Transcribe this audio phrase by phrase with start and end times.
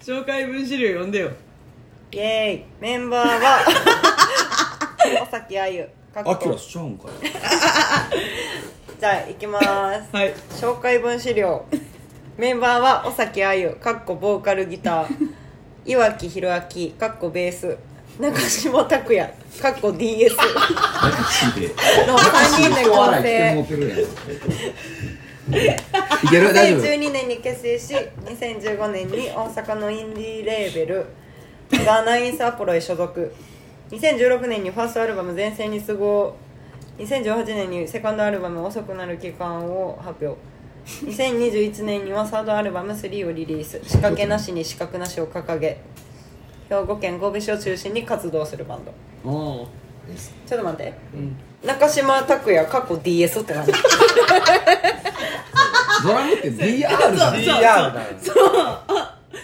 [0.00, 1.30] 紹介文資料読んでよ。
[2.12, 2.80] イエーイ。
[2.80, 3.58] メンバーは
[5.22, 5.90] 尾崎あゆ。
[6.14, 6.30] かっこ。
[6.30, 7.10] アキラしちゃうんかい。
[8.98, 9.66] じゃあ行きます。
[10.16, 10.34] はい。
[10.52, 11.66] 紹介文資料。
[12.38, 13.72] メンバーは尾崎あゆ。
[13.72, 15.08] かっこボーカルギター。
[15.84, 16.92] 岩城弘明。
[16.92, 17.76] かっこベース。
[18.18, 19.30] 中島拓也。
[19.60, 20.34] かっこ DS
[22.08, 23.62] の3人で構成。
[23.62, 23.98] ってるやん
[25.50, 26.52] いける？
[26.52, 31.06] 大丈夫？2012年に結成し2015年に大阪のインディーレーベル
[31.84, 33.32] ザ・ナインスアポロへ所属。
[33.90, 36.36] 2016年にファーストアルバム「前線に都合」
[36.98, 40.38] 2018年にセカンドアルバム「遅くなる期間」を発表。
[40.86, 43.80] 2021年にはサードアルバム「3」をリリース。
[43.84, 45.78] 仕掛けなしに資格なしを掲げ。
[46.68, 48.92] 兵庫県神戸市を中心に活動するバンド。
[50.46, 50.94] ちょっと待って、
[51.64, 53.66] 中島拓也かっこ DS って何
[56.02, 57.30] ドラムって DR だ。
[57.32, 58.02] ね DR だ。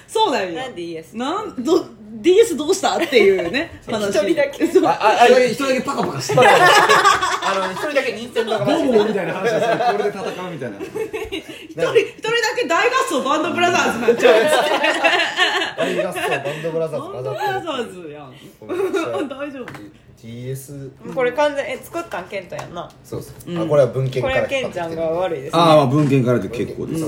[0.08, 0.32] そう。
[0.32, 0.62] なんや。
[0.62, 1.84] なんで DS なんど
[2.26, 4.08] DS どうしたっていうね 話。
[4.10, 4.66] 一人だけ。
[4.66, 4.86] そう。
[4.86, 5.80] あああ一人だけ一人だけ。
[5.82, 6.40] パカパカしてる。
[6.42, 9.78] あの一人だけ任天堂がボ話ンボンみたいな話をする。
[9.78, 10.76] これで戦うみたいな。
[10.78, 14.42] 一人一人だけ大合奏バンドブラザーズなんちゃう
[15.78, 18.10] 大合奏バンドブラザーズバンドブラザーズ。
[18.10, 19.66] やん大丈夫
[20.20, 22.90] ？TS これ完全え作ったんケントやんな。
[23.04, 25.60] そうそう、あこれは文献これからはケンちゃんが悪いですね。
[25.62, 27.06] ああまあ文献からで結構です、そ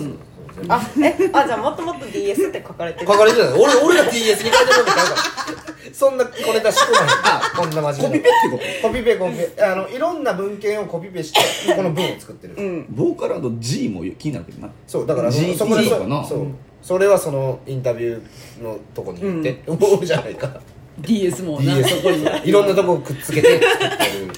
[0.68, 3.06] あえあじゃあもともと DS って書かれてる。
[3.06, 5.94] 書かれてない俺俺が TS に書いてるわけちゃうから。
[5.94, 7.10] そんな小ネタしてこない。
[7.56, 9.62] こんな真面目コピペってこコピペコピペ。
[9.62, 12.84] あのいろんな文献をコピペしてこの文を作ってる、うん。
[12.84, 14.70] とボーカルの G も気になるけどな。
[14.86, 16.24] そうだからそ GT そこでそかな。
[16.24, 16.46] そう。
[16.82, 20.60] それはそのインタビューのとこに行って、思うじゃないか。
[21.00, 22.48] DS もな DS そこに。
[22.48, 24.32] いろんなとこをくっつけて作ってる。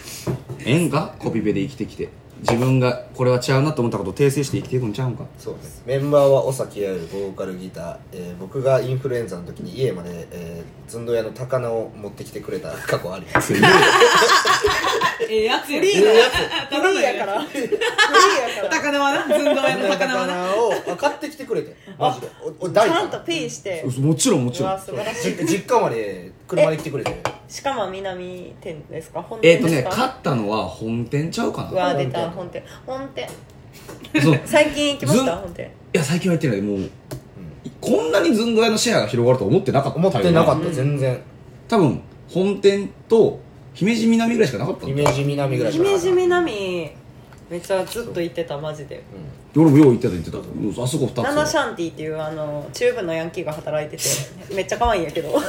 [0.64, 2.08] 縁かコピペで生きてきて
[2.40, 5.24] 自分がこれは違うなと思ったことを訂正して生きていくんちゃうんか？
[5.38, 5.82] そうです。
[5.86, 13.52] メンバーは尾崎あゆボーカルギター、えー僕がインフルエンザの時に家まで、えー、ずんど屋の高菜を持ってきてくれた過去あります。
[13.54, 13.56] え
[15.28, 17.42] えやつやフリーええやつフリーやから。
[17.42, 18.70] フリーやから。
[18.70, 20.32] 高菜はなずんどうやの高菜はな。
[20.34, 22.28] 高菜を買ってきてくれてマジで。
[22.60, 23.84] おお大ちゃんとペイして。
[23.98, 24.80] もちろんもちろん。
[24.80, 25.36] 素晴らしい。
[25.36, 27.16] 実実家まで車で来てくれて。
[27.48, 29.22] しかも南店ですか？
[29.22, 31.70] 本えっ、とね店ですか、買ったのは本店ちゃうかな。
[31.70, 32.62] うわ出た本店。
[32.86, 33.28] 本店。
[34.22, 34.40] そう。
[34.44, 35.24] 最近行きました？
[35.24, 35.42] ずん。
[35.42, 35.66] 本店。
[35.66, 35.68] い
[35.98, 36.66] や最近は言ってない。
[36.66, 36.90] もう、
[37.80, 39.98] こんなにずんどやのシェアが広がると思ってなかった。
[39.98, 41.18] 思ってなかたった全然。
[41.68, 43.38] 多分本店と
[43.74, 46.04] 姫路南ぐらいしかなかったんだイメージ南ぐらいしかなかった。
[46.06, 46.90] 姫路南
[47.50, 49.02] めっちゃずっと行ってたマジで。
[49.56, 50.38] 俺もよう言ってた言ってた。
[50.38, 54.04] うんあそこ2つナナシャンティっていうあの中部のヤンキーが働いてて
[54.54, 55.32] めっちゃ可愛いんやけど。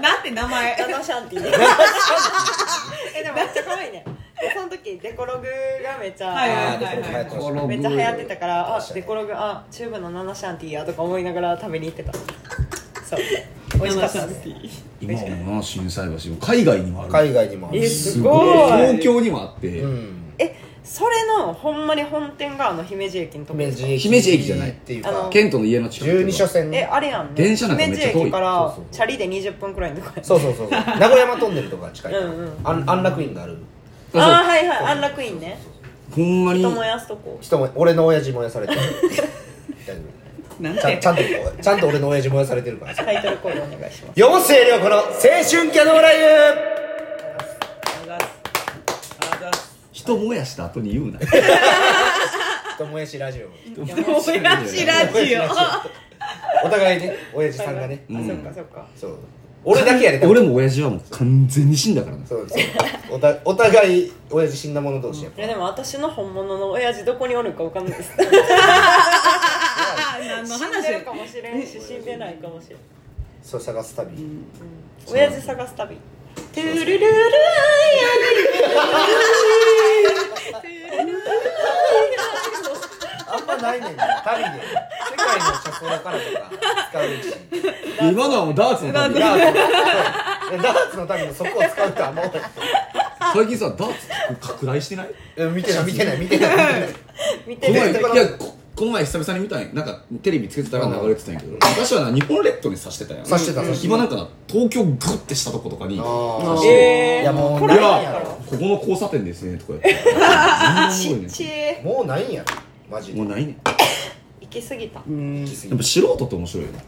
[0.00, 0.76] なんて名前？
[0.78, 1.40] ナナシャンティ
[3.16, 4.04] えでもめっちゃ可愛いね。
[4.40, 12.12] でその時デコログがめっちゃ、はいはいあーでこれ流行ってましためっちゃ流行ってたからあデコログあ中部のナナシャンティやとか思いながら食べに行ってた
[13.10, 13.20] そう
[13.80, 14.84] 美味しかったです。
[15.00, 17.12] 今もな心斎橋海外にもある。
[17.12, 17.78] 海外にもある。
[17.78, 18.52] えしすごい。
[18.52, 20.22] 東京にもあって、うん。
[20.38, 20.54] え
[20.84, 23.86] それのほんまに本店があの姫路駅のとこ姫ですか？
[23.86, 24.00] 路駅。
[24.02, 26.70] 姫路駅じゃないっていうあのかケントの家の近く12車線。
[26.74, 27.32] えあれやんね。
[27.34, 28.12] 電車なんかめっちゃ遠い。
[28.12, 30.70] 姫路駅からそうそうチャリで20分くらいのとこやそうそうそう。
[30.70, 32.24] 名古屋トンネルとか近いから。
[32.26, 33.56] うんうん安安楽院がある。
[34.14, 34.84] ああーはいはい。
[34.96, 35.58] 安楽院ね。
[36.14, 36.60] ほんまに。
[36.60, 37.38] 人燃やすとこ。
[37.40, 38.74] 人も俺の親父燃やされて
[40.60, 41.22] なん夫ちゃんてちゃんと
[41.62, 42.94] ちゃんと俺の親父燃やされてるから。
[42.94, 44.20] タイトルコールお願いします。
[44.20, 46.16] 四世涼子の青春キャノーライ
[49.92, 51.18] 人燃やした後に言うな。
[51.18, 53.48] ブ人燃やしラジオ。
[53.48, 53.92] もや
[54.66, 55.42] しラジオ。
[56.66, 58.04] お互いね親父さんがね。
[58.10, 58.86] あそっかそっか。
[58.96, 59.18] そう。
[59.62, 60.30] 俺だけやで多分。
[60.30, 62.26] 俺も親父はもう完全に死んだからな。
[62.26, 62.60] そうそう。
[63.10, 68.12] おたお互い親父死んだ者同士やっいやでも私の本物の親父どこにおるかわかんないです。
[68.18, 68.22] あ
[69.96, 72.78] 何の死ん話でるかもしれんし死んでないかもしれん。
[73.42, 74.08] そう探す旅
[75.06, 75.96] 親父探す旅。
[76.54, 77.10] トゥルルルル
[83.32, 86.50] あんまないねんな旅で世界のチョコラからとか
[86.90, 89.58] 使うし今のはもうダーツの旅ダーツ
[90.50, 92.30] そうダーツの旅のそこを使うとは思う
[93.34, 94.08] 最近さダーツ
[94.48, 96.88] 拡大してないえ見てない見てない見てない
[97.46, 98.00] 見てないいや
[98.80, 103.24] ここの前久々に見たんやなんかテレビつけてたら流れてたんやけど昔はな日本列島に刺してたやん。
[103.24, 103.94] 刺してた刺してた。
[103.94, 107.22] 今なんかな東京グッてしたとことかにあ刺ーしてえー。
[107.22, 108.16] いやもうこいれなんやろ。
[108.20, 109.82] やここの交差点ですねとか言っ
[111.30, 112.46] てもうないんやろ
[112.90, 113.18] マジで。
[113.20, 113.58] もうないね。
[114.40, 115.00] 行き過ぎた。
[115.00, 116.78] やっぱ素人って面白いよね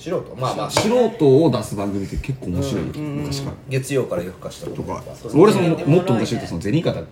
[0.00, 0.36] 素人。
[0.36, 0.70] まあまあ。
[0.70, 1.44] 素人。
[1.44, 2.92] を出す番組って結構面白いよ。
[2.94, 3.56] 昔から。
[3.68, 5.02] 月曜から夜更かしととか。
[5.34, 7.04] 俺そのでももっと昔言うとその銭形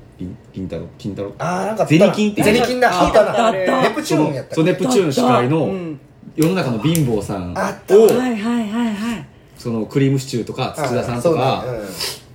[0.52, 1.34] 金太郎金太郎。
[1.38, 2.90] あーなんかゼニキンってゼニキンだ。
[2.90, 3.24] ああった。
[3.24, 3.82] なあった。
[3.82, 6.00] ネプチューンやったそうネプチューン司会のうん。
[6.36, 9.26] 世の中の貧乏さんをはいはいはいはい。
[9.56, 11.64] そのクリームシチューとか土田さんとか、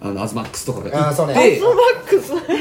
[0.05, 1.33] あのアズマックスとかがあそうね。
[1.33, 2.35] 行って、マックス。
[2.45, 2.57] テイ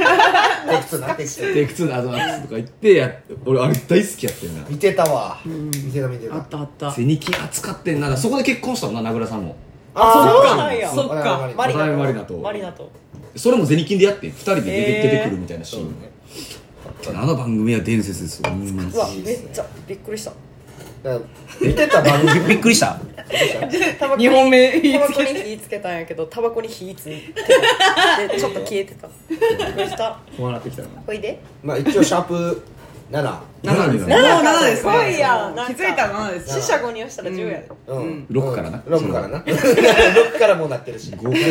[0.86, 3.12] ク2なテイク2テイク2のアズマックスとか行ってや
[3.44, 4.64] 俺あれ大好きやってんな。
[4.68, 5.40] 見てたわ。
[5.44, 6.92] 見てた見てあったたあった。
[6.92, 9.56] 背に気扱ってんなそこで結婚したもんな名倉さんも。
[9.92, 10.56] あそっか。
[10.56, 10.88] なんや。
[10.88, 11.50] そっか。
[11.56, 11.92] マリナと。
[11.96, 12.92] マリナとマリナと。
[13.34, 15.84] それも銭金でやって2人で出て,、へー出てくるみたいなシーン。
[16.00, 16.12] ね
[17.08, 18.50] あの番組は伝説ですよ。
[18.52, 20.32] うんうわめっちゃびっくりした
[21.02, 21.24] だか
[21.60, 22.46] ら見てた番組。
[22.48, 22.98] びっくりした。
[23.98, 29.08] タバコに二本目タバコに火つけたんやけどタバコに火ついてでちょっと消えてた。
[29.28, 30.18] びっくりした。
[30.38, 31.40] 笑ってきたなほいで。
[31.62, 32.62] まあ一応シャープ
[33.10, 35.74] 7 7にもうなる7ですいやんなんか。
[35.74, 37.68] 気づいたら7です四捨五入したら10やで。
[37.88, 38.26] うん。
[38.30, 38.78] 6からな。
[38.78, 39.38] 6からな。
[39.40, 41.12] 6 からもうなってるし。
[41.16, 41.42] 豪快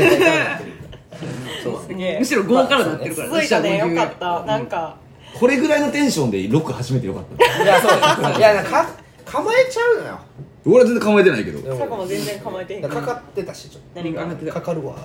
[1.64, 1.82] そう。
[1.88, 2.20] すげえ。
[2.20, 3.78] むしろ5からなってるから続いたね。
[3.78, 4.44] よかった。
[4.46, 4.96] なんか。
[5.40, 7.64] これぐらいのテンションで6初めてよかった。
[7.64, 8.38] いやそう。
[8.38, 8.88] いやなんか
[9.32, 10.20] 構えちゃうのよ。
[10.64, 11.62] 俺は全然構えてないけど。
[11.62, 11.78] でも。
[11.80, 12.82] 坂も全然構えてへん。
[12.84, 14.96] かかってたしちょっ何がかかってとかかるわ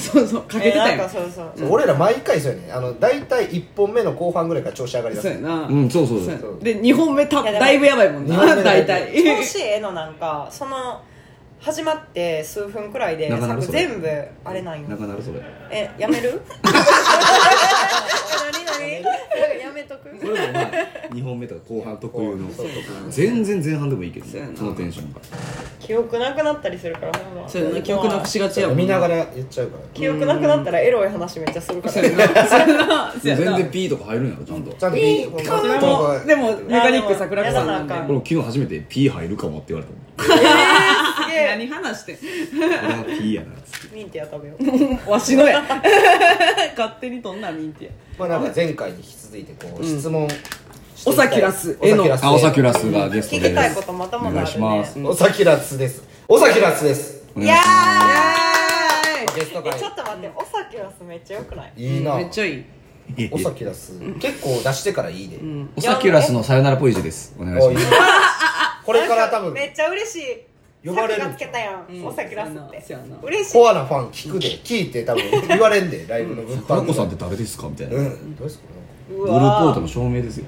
[0.00, 0.84] そうそうかけてたよ。
[0.92, 1.52] えーなんかそうそう。
[1.56, 5.28] そう俺ら毎回そうやねあの大体1本目の後半ぐらいから調子上がりだす。
[5.28, 5.66] そうやな。
[5.68, 6.34] うんそうそうそそう。
[6.34, 9.12] うそうで2本目ただいぶやばいもんな大体。
[9.22, 11.00] 調子ええのなんかその
[11.60, 13.30] 始まって数分くらいで
[13.70, 14.08] 全部
[14.44, 14.88] あれなんよ。
[14.88, 15.40] なかなるそれ。
[15.70, 16.40] えやめる？
[19.02, 20.10] やめとく。
[20.10, 20.70] これもまあ
[21.10, 22.48] 2本目とか後半特有の
[23.10, 25.20] 全然前半でもいいけどそのテンションが。
[25.80, 29.84] 記憶なくなったりするからほんまそうやな記憶なくしがちやもん見ながら言っちゃうから。
[29.92, 31.92] 記憶なくなったらエロい話めっちゃするから。
[31.92, 32.26] そうやな。
[32.26, 33.12] そうやな。
[33.12, 34.72] そうやな全然 P とか入るんやろちゃんと。
[34.72, 36.26] ちゃんとピーこうそれこもう。
[36.26, 37.66] でもメカニック桜子さん。
[37.66, 37.88] なん。
[37.88, 40.04] 昨日初めて P 入るかもって言われたもん。
[41.32, 42.18] え何話してん。
[42.56, 43.96] 俺は P やなっつって。
[43.96, 45.10] ミンティア食べよう。
[45.10, 45.62] わしのや。
[46.76, 47.88] 勝手に飛んだミンティ
[48.18, 50.28] まあなんか前回に引き続いてこう質問
[51.06, 54.98] オサキュラスへのオサキュラスあオサキュラスがゲストで聞きたいことまたまお願いします。
[55.00, 56.02] オサキュラスです。
[56.28, 57.24] オサキュラスです。
[57.36, 59.76] いやいしーゲスト会。
[59.76, 61.72] えちょっと待ってオサキュラスめっちゃよくない？
[61.76, 62.14] いいな。
[62.16, 62.64] めっちゃいい。
[63.32, 63.98] オサキュラス。
[64.20, 65.36] 結構出してからいいで。
[65.36, 67.34] うんオサキュラスのさよならポイジです。
[67.38, 67.86] お願いします。
[68.86, 69.52] これから多分。
[69.52, 70.42] めっちゃ嬉しい
[70.84, 72.06] 呼ばれるさっきがつけたやん、うん。
[72.06, 72.82] オサキュラスって。
[72.86, 73.16] そうやな。
[73.22, 73.52] 嬉しい。
[73.54, 74.48] コアなファン聞くで。
[74.48, 77.68] 聞いて多分言われんでライブの物販花子さんって誰ですか？
[77.68, 77.92] みたいな。
[77.92, 78.36] ブルうん。
[78.36, 78.64] どうですか？
[79.10, 79.26] うー。
[79.26, 80.44] ポートの証明ですよ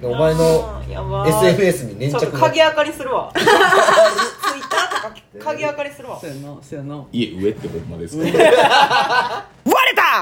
[0.00, 3.32] お前のやばい SNS に粘着ちょっと鍵明かりするわ。
[3.36, 6.20] ツイッターとか鍵明かりするわ。
[6.20, 7.04] そうやなそうやな。
[7.10, 8.22] 家上ってほんまですか？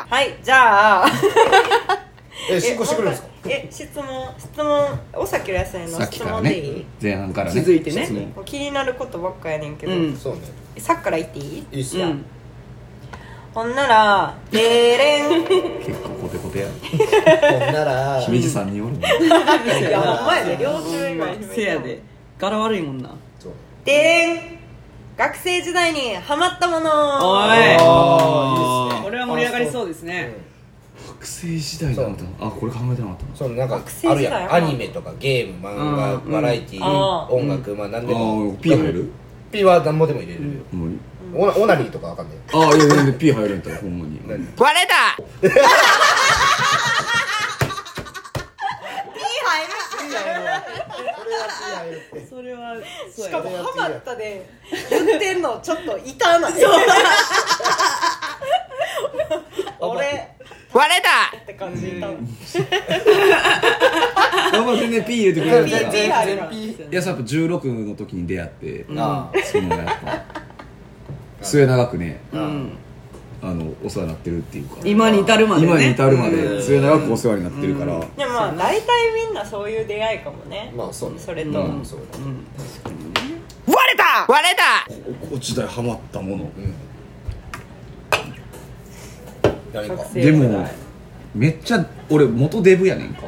[0.09, 1.09] はいじゃあ
[2.51, 3.29] え進行してくれるんですか？
[3.49, 7.61] え質問質問おさきらのさっき質からね問でいい、前半からね。
[7.61, 8.05] 続いてね。
[8.05, 10.17] 質問もう気になることばっかやねんけど、うん。
[10.17, 10.41] そうね
[10.79, 11.67] さっきから言っていい？
[11.73, 12.07] いいっすよ。
[12.07, 12.25] うん。
[13.55, 14.63] ほんならでー
[14.99, 15.45] れん。
[15.79, 16.69] 結構コテコテや。
[16.69, 19.01] ほんなら姫路さんによるい
[19.91, 20.57] やほんまやで。
[20.59, 20.79] 両
[21.55, 22.03] せやで。
[22.39, 23.15] 柄悪いもんな。
[23.39, 23.53] そう
[23.85, 24.57] でーれん。
[25.17, 26.91] 学生時代にハマったもの。
[26.91, 27.49] おい。
[27.81, 29.03] あーいいっすね。
[29.05, 30.35] これは盛り上がりそうですね
[31.27, 33.81] 学生時代だなあこれ考えてなかったなそうなんか
[34.11, 34.55] あるやん。
[34.55, 36.85] アニメとかゲーム漫画、うんバラエティー、
[37.29, 39.11] 音楽、まあ何であもー P 入る
[39.51, 40.77] ？P は何もでも入れるう
[41.35, 42.37] オナオナニーとかわかんない。
[42.53, 44.21] ああいや全然 P 入るんだったらほんまに。
[44.29, 44.47] 何？
[52.29, 52.77] それは
[53.11, 54.47] しかもハマったで。
[54.91, 56.53] 言ってんのちょっと痛ない
[59.81, 60.29] 俺。
[60.73, 61.37] 割れた。
[61.37, 61.89] って感じ。
[61.89, 62.29] 痛いあん。
[64.67, 65.65] ま全然 P 入れてくれる。
[65.65, 66.51] か P ら P い入るから
[66.91, 68.87] やさやっぱ16の時に出会って。
[68.97, 70.25] あそのやっぱ
[71.43, 72.73] 末永くねうん。
[73.43, 74.77] あのお世話になってるっていうか。
[74.85, 75.69] 今に至るまでね。
[75.69, 76.63] 今に至るまでうん。
[76.63, 77.95] 末永くお世話になってるから。
[77.95, 78.15] うん。
[78.17, 78.87] でもまあ大体
[79.27, 80.73] みんなそういう出会いかもね。
[80.77, 81.19] まあそうね。
[81.19, 82.47] それと、うんそうだうん。
[85.21, 86.45] 高校時代ハマったもの。
[86.45, 86.75] うん
[90.15, 90.67] でも
[91.35, 93.23] めっちゃ俺元デブやねんか。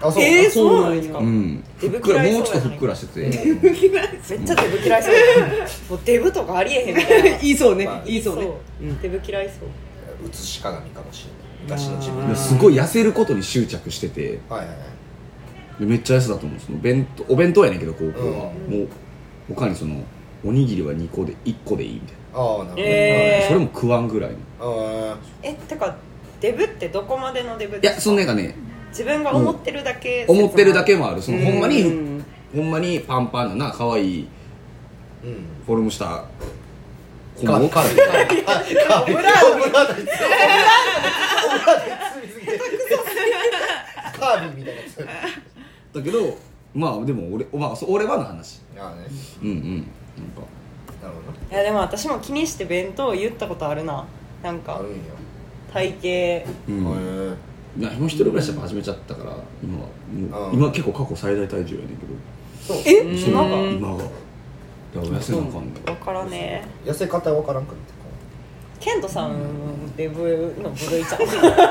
[0.00, 0.22] あそう。
[0.22, 1.64] えー、そそううなんんですか、うん。
[1.80, 3.20] デブふっくら嫌いそうもうちょっとふっくらしてて。
[3.20, 5.14] めっちゃデブ嫌いそう
[5.90, 7.38] もうデブとかありえへんみたいな。
[7.40, 7.84] 言いそうね。
[7.84, 8.42] まあ言いそうね。
[8.42, 8.52] そう。
[9.02, 9.52] デブ嫌いそ
[10.24, 10.28] う。
[10.28, 14.38] 写し鏡かもしれない昔の自分あーすごい痩せることに執着してて。
[14.48, 15.80] はいはいはい。
[15.80, 16.60] でめっちゃ痩せたと思う。
[16.60, 18.78] その弁当お弁当やねんけど高校は、うん。
[18.78, 18.88] もう
[19.48, 19.96] 他にその
[20.44, 23.42] おにぎりは2個で1個でいいみたいああなるほど、えー。
[23.42, 24.36] なそれも食わんぐらいの。
[24.60, 25.96] あえてか
[26.40, 28.00] デブってどこまでのデブいやですか？
[28.02, 28.54] そのなんかね。
[28.90, 31.22] 自分が思ってるだけ、思ってるだけもある。
[31.22, 32.24] そのほんまにうん。
[32.54, 35.46] ほんまにパンパンなな可愛いーうん。
[35.66, 36.24] フォルムした
[37.36, 42.58] 子カービィもおったカービィカービィカービィオブラートオブラートにオブラートに包みすぎて
[44.18, 44.96] カービィみたいなやつ
[45.94, 46.38] だけど
[46.74, 49.06] まあでも俺,、まあ、そう俺はの話ああね
[49.42, 49.84] うんうんなん
[50.30, 50.42] か
[51.06, 51.54] なるほど。
[51.54, 54.04] いやでも私も気にして弁当言ったことあるな。
[54.42, 54.96] なんかあるんや。
[55.72, 56.50] 体型。
[56.68, 56.86] うん。
[57.32, 57.36] へ
[57.78, 62.06] いや今一人暮らしやっぱ始めちゃったから今はもう今結構過去最大体重やねんけ
[62.66, 62.76] そう。
[62.84, 63.04] え？
[63.04, 63.56] ど今が？
[63.70, 64.04] 今が。
[64.04, 64.10] だか
[64.94, 65.72] ら痩せなあかんねん。
[65.84, 66.90] 分からねえ。
[66.90, 67.92] 痩せ方わからんくって
[68.86, 71.18] ケントさんデブの部類ちゃん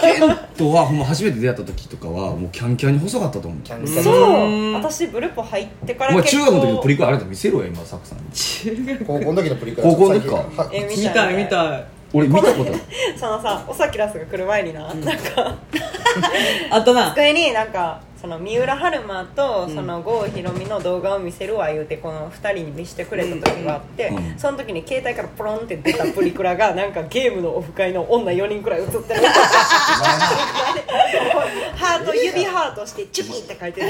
[0.02, 3.62] ケントはほんま初めて出会った時とかはもうキャンキャンに細かったと思う。
[3.62, 4.74] キャンキャンそう。
[4.74, 8.26] 私ブルポ入ってからお前中学の時のプリククラあれだ見せろよ今サクさんに。
[8.34, 9.90] 中学高校の時のプリクラ。
[9.90, 12.82] 高校の時かはえ見たい見たい俺見たことある。
[13.18, 15.56] そのさおさきらすが来る前にな、なんか
[16.70, 29.22] あとな机になんかその三浦春馬とその郷ひろみの動画を見せるわ言うてこの2人に見せてくれた時があって、その時に携帯からポロンって出たプリクラがなんかゲームのオフ会の女4人くらい写ってる。
[31.76, 33.88] ハート指ハートしてチュキって書いてる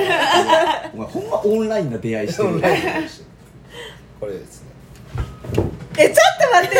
[0.94, 2.60] お前ほんまオンラインな出会いしてる。
[4.20, 4.70] これですね
[5.98, 6.16] えちょっ
[6.46, 6.78] と待って。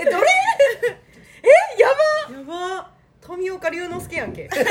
[0.00, 0.26] えどれ？
[1.44, 1.48] え
[1.80, 1.86] や
[2.50, 2.54] ば。
[2.56, 2.97] やば
[3.28, 4.48] 富岡龍之介やんけ。
[4.48, 4.70] だか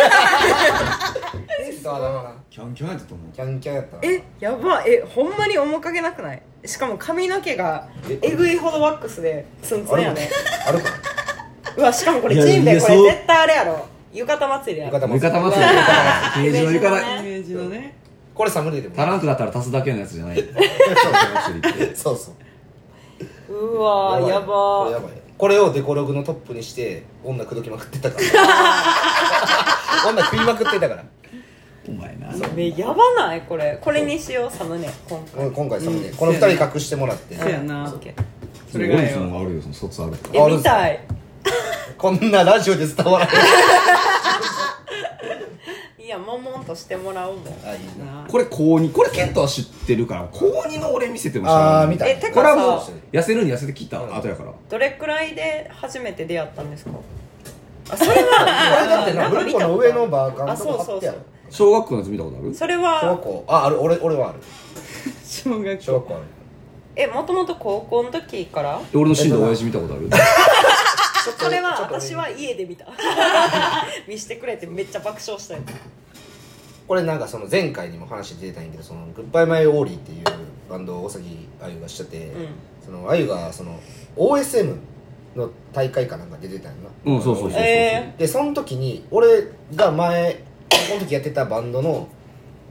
[2.00, 3.32] らキャンキャンやったと思う。
[3.32, 4.02] キャンキャンやったな。
[4.04, 6.42] えやばえほんまに面影なくない？
[6.66, 10.28] しかも髪の毛がええぐいほどワックスでツンツンやね。
[10.68, 10.90] あるか？
[11.78, 13.86] うわしかもこれジンベエこれ絶対あれやろ。
[14.12, 14.98] 浴衣祭りやろ。
[14.98, 15.64] 浴衣浴衣祭
[16.42, 16.52] り。
[16.52, 17.96] 刑事の浴衣イメージのね。
[18.34, 19.04] これサムネイルでも。
[19.04, 20.38] 足らんくなったら足すだけのやつじゃない。
[21.94, 23.54] そうそう。
[23.54, 28.24] うわやばやばいこれをデコログのトップにして女口説きまくってたから。
[30.10, 31.04] 女食いまくってたから。
[31.88, 32.28] お前な。
[32.56, 33.42] めやばない？
[33.42, 33.78] これ。
[33.82, 34.90] これにしようサムネ。
[35.08, 35.52] 今回。
[35.52, 36.08] 今回サムネ。
[36.08, 36.16] うん。
[36.16, 37.36] この二人隠してもらって。
[37.36, 37.94] そうやな。
[38.72, 39.02] それがあ
[39.44, 41.00] るよその卒あるからえ見たい。
[41.98, 43.36] こんなラジオで伝わらない
[46.08, 47.46] いやもんもんとしてもらおうもん。
[47.66, 48.22] あいいな。
[48.22, 52.08] なこれ高2これケントは知ってるから高2の俺見せてもあー見た。
[52.08, 54.16] えてこれはもうかさ痩せるに痩せてきたうん。
[54.16, 54.54] 後やから。
[54.70, 56.92] どれくらいで初めて出会ったんですか？
[57.92, 60.86] あそれこれはだってなブルコの上のバーカンあとそうそうそう。
[60.86, 61.18] か貼ってやろ
[61.50, 62.56] 小学校のやつ見たことある？
[62.56, 63.44] それ小は学校。
[63.50, 63.82] あある。
[63.82, 64.40] 俺俺はある。
[65.26, 65.84] 小学校。
[65.84, 66.24] 小学校ある。
[66.96, 68.80] えもともと高校の時から？
[68.94, 70.10] 俺の死んだ親父見たことある？
[71.38, 72.86] それは私は家で見た。
[74.08, 75.62] 見してくれてめっちゃ爆笑したよ
[76.88, 80.24] これなんかその前回にも話出てたんやけどそのグッバイマイオーリーっていう
[80.70, 82.48] バンドを大崎あゆがしてて、うん。
[82.86, 83.78] そのあゆがその
[84.16, 84.78] OSM
[85.36, 87.14] の大会かなんか出てたんやな。
[87.14, 90.36] うんそうそうそうそうえでその時に俺が前
[90.70, 92.08] この時やってたバンドの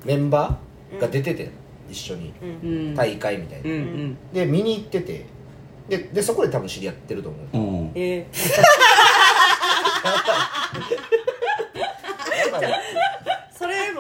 [0.05, 1.51] メンバーが出てて、
[1.91, 2.49] 一緒にうん。
[2.49, 4.17] うん大会みたいな、うんうん。
[4.33, 5.27] で見に行ってて
[5.89, 7.59] ででそこで多分知り合ってると思う。
[7.59, 7.93] うん。
[7.95, 8.65] えそれ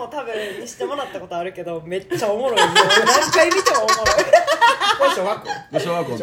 [0.06, 2.58] も多分見してもらったことあるけどめっちゃおもろい。
[2.58, 2.75] もう
[3.06, 3.94] 何回見てもおもろ
[4.98, 6.16] これ 小学校で小学校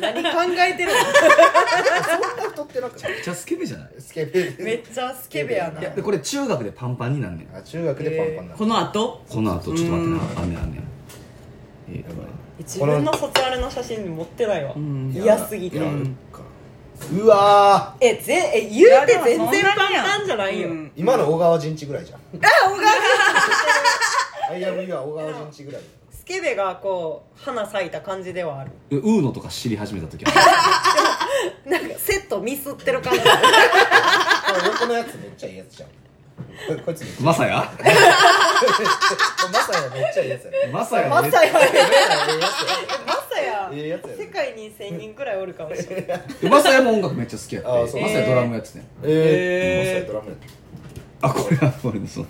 [0.00, 0.98] 何考えてるの？
[0.98, 3.88] そんな太ってなくてめっちゃスケベじゃない？
[3.98, 5.80] スケベめっちゃスケベやな。
[5.80, 7.56] でこれ中学でパンパンになんねん。
[7.56, 9.22] あ中学でパンパンなこの後？
[9.28, 10.42] この後ちょっと待ってな。
[10.42, 10.82] あんねんあんねん。
[11.90, 12.04] えー
[12.58, 14.72] 自分の卒アルの写真持ってないわ。
[14.74, 15.12] うん。
[15.14, 15.78] 嫌すぎて
[17.12, 20.84] うわえぜえ言うて全然パンパンじゃないよ、うん。
[20.86, 22.18] ー今の小川陣地ぐらいじゃん。
[22.18, 22.22] あ
[22.70, 22.92] 小川
[24.50, 28.72] アイアムユア小川陣地ぐらいスケベがこう花咲いた感じではある。
[28.90, 30.32] ウーノとか知り始めた時は
[31.64, 33.20] なんかセットミスってる感じ。
[33.24, 35.88] これ横のやつめっちゃいいやつじゃん
[36.68, 37.56] ここいつマサヤ？
[37.56, 37.64] ま
[39.60, 41.04] さやめっちゃいいやつやマサヤ？
[41.04, 41.56] めマサヤめっちゃええや
[43.06, 47.70] マサヤええやつや世界に1000人くらいおるかもしれないマサヤも音楽めっちゃ好きやって。
[47.70, 48.02] あそう。
[48.02, 48.68] マサヤドラムやって
[49.04, 49.76] ええー。
[49.76, 50.38] えマサヤドラムやっ
[51.20, 51.28] た。
[51.28, 52.26] あこれは俺のその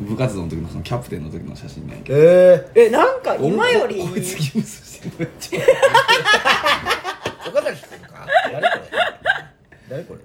[0.00, 2.18] 部活動の時のそのキャプテンの時の写真なんやけど。
[2.18, 5.64] ええなんか今よりおこいつギブスしてるめっちゃー、
[7.50, 8.82] 岡崎君か誰これ
[9.88, 10.20] 誰これ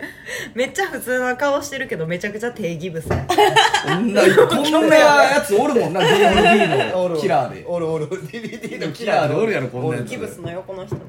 [0.55, 7.65] めっちゃ普通な顔してるけどめちゃくちゃ定義ブスこんなこんなやつおるもんな DVD のキラーで。
[7.67, 10.07] おるおる DVD のキラーでおるやろこんなやつ。
[10.07, 11.01] ギブスの横の人ね。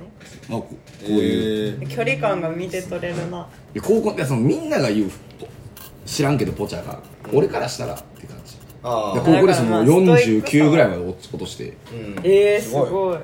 [0.49, 3.47] あここういう、距離感が見て取れるな。
[3.75, 5.11] いや高校いやそのみんなが言う
[6.05, 6.99] 知らんけどポチャが。
[7.33, 8.57] 俺からしたらって感じ。
[8.83, 10.63] あ高校でそのだからまあストイックさは。
[10.65, 11.77] 49ぐらいまで落として。
[11.93, 12.21] うん。
[12.25, 13.19] えー、すごい。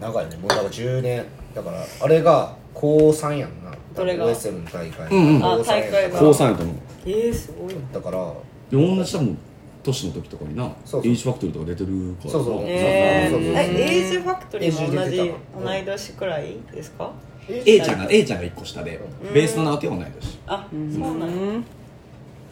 [0.00, 0.36] 長いね。
[0.36, 1.24] もうだから10年。
[1.52, 3.72] だからあれが高3やんな。
[3.94, 5.10] どれが？OSM の大会。
[5.10, 5.44] うんうん。
[5.44, 6.18] あ高三やん大会が。
[6.18, 6.76] 高3やと思う。
[7.06, 7.80] えー、すごいな。
[7.92, 8.32] だから
[8.70, 9.38] で同じ多分
[9.82, 11.12] 年の時とかになそうそう。
[11.12, 11.86] H ファクトリーとか出てる
[12.20, 12.64] からそうそう。
[12.66, 17.12] えそうそうそうエイジファクトリーも同じエイジ出てた同い年くらいですか
[17.48, 20.92] A ちゃんが A ちゃんが1個下でうんベースの直樹は同い年あ、うん。
[20.92, 21.60] そうなんや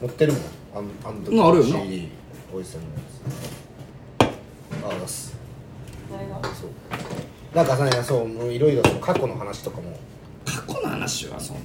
[0.00, 0.42] 持ってるもん。
[0.74, 1.80] あんあんうんあるよな。
[1.84, 2.08] CD
[2.52, 2.94] おじさんのや
[4.20, 4.84] つ。
[4.84, 5.36] ああります
[6.60, 6.70] そう。
[7.54, 9.92] なんかさねそうもういろいろ過去の話とかも
[10.66, 11.62] 過去の話はそんな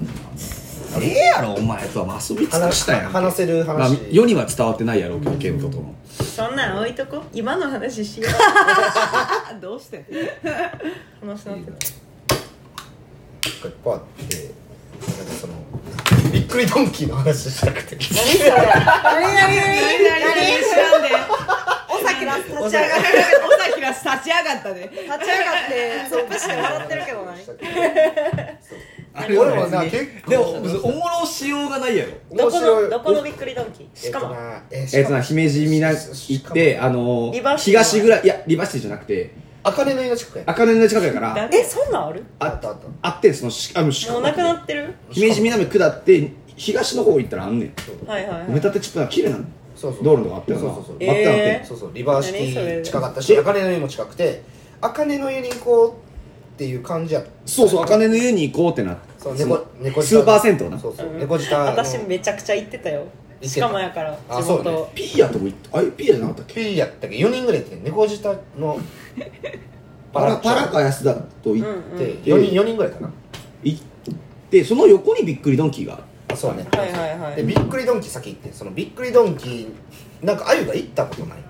[1.01, 3.77] ええやろお前とは遊び尽くしたやん話せる話。
[3.77, 5.95] まあ、世には伝わってないやろうけどケントとも。
[6.35, 7.23] そんなん置いとこ？
[7.33, 8.27] 今の話しよ
[9.61, 9.97] どうして？
[9.97, 11.71] う話なって
[13.67, 14.51] いっぱいあって
[15.17, 15.53] なんかその
[16.31, 17.95] びっくりドンキーの話したくて。
[17.95, 18.51] 何それ？
[18.51, 18.53] 何？
[18.53, 19.35] 何？
[19.35, 19.63] 何？
[19.65, 20.35] 何？
[20.35, 22.77] 々知らんでおさきら立ち上がっおさ
[23.73, 25.19] きら立ち上がったで立ち上がっ
[25.67, 27.37] てツップして笑ってるけど何
[29.15, 30.31] あれ俺もな結構。
[30.31, 30.43] でも
[30.83, 32.11] おもろしようがないやろ。
[32.35, 33.97] どこのどこのびっくりドンキー？
[33.97, 34.35] しかも。
[34.71, 37.31] えっとな姫路みな行ってあの。
[37.57, 39.31] 東ぐらいいやリバーシティじゃなくて。
[39.65, 41.49] 茜の命近くや赤根の近くやから。
[41.49, 42.23] えそんなんある？
[42.39, 42.87] あったあった。
[43.01, 44.93] あってそのしあのしもうなくなってる？
[45.11, 47.73] 姫路南下って東の方行ったらあんねん。
[48.05, 48.47] はいはいはい。
[48.47, 49.45] 埋め立てチップが綺麗なの
[49.83, 50.03] そうそう。
[50.03, 50.95] 道路とかあったよなそうそうそう。
[50.95, 51.67] あったあってえー。
[51.67, 54.41] そうそうリバーシテ何それィ近かったし茜の湯も近くて
[54.81, 55.93] 茜の湯に行こうっ
[56.57, 60.79] ていう感じやそうそう茜の湯に行こうってなってそうその猫猫スーパー銭湯な。
[60.79, 61.07] そうそう。
[61.07, 61.19] うん。
[61.19, 61.65] 猫舌の。
[61.65, 63.03] 私めちゃくちゃ行ってたよ。
[63.41, 64.71] しかもやから地あそうね。
[64.71, 64.91] 元。
[64.95, 65.77] ピーヤとも行った？
[65.77, 66.53] あれピーヤじゃなかったっけ？
[66.55, 68.79] ピーやったっけ？4人ぐらいいて猫舌の。
[70.13, 71.13] パラパラか安田
[71.43, 72.21] と行っうんでうん。
[72.21, 73.11] 4人四人ぐらいかな。
[73.63, 73.81] 行っ
[74.51, 76.65] てその横にびっくりドンキーがあるあそうね。
[76.71, 77.35] はいはいはい。
[77.35, 81.41] でびっくりドンキー先行ってそのびっくりドンキーなんかあゆが行ったことないっ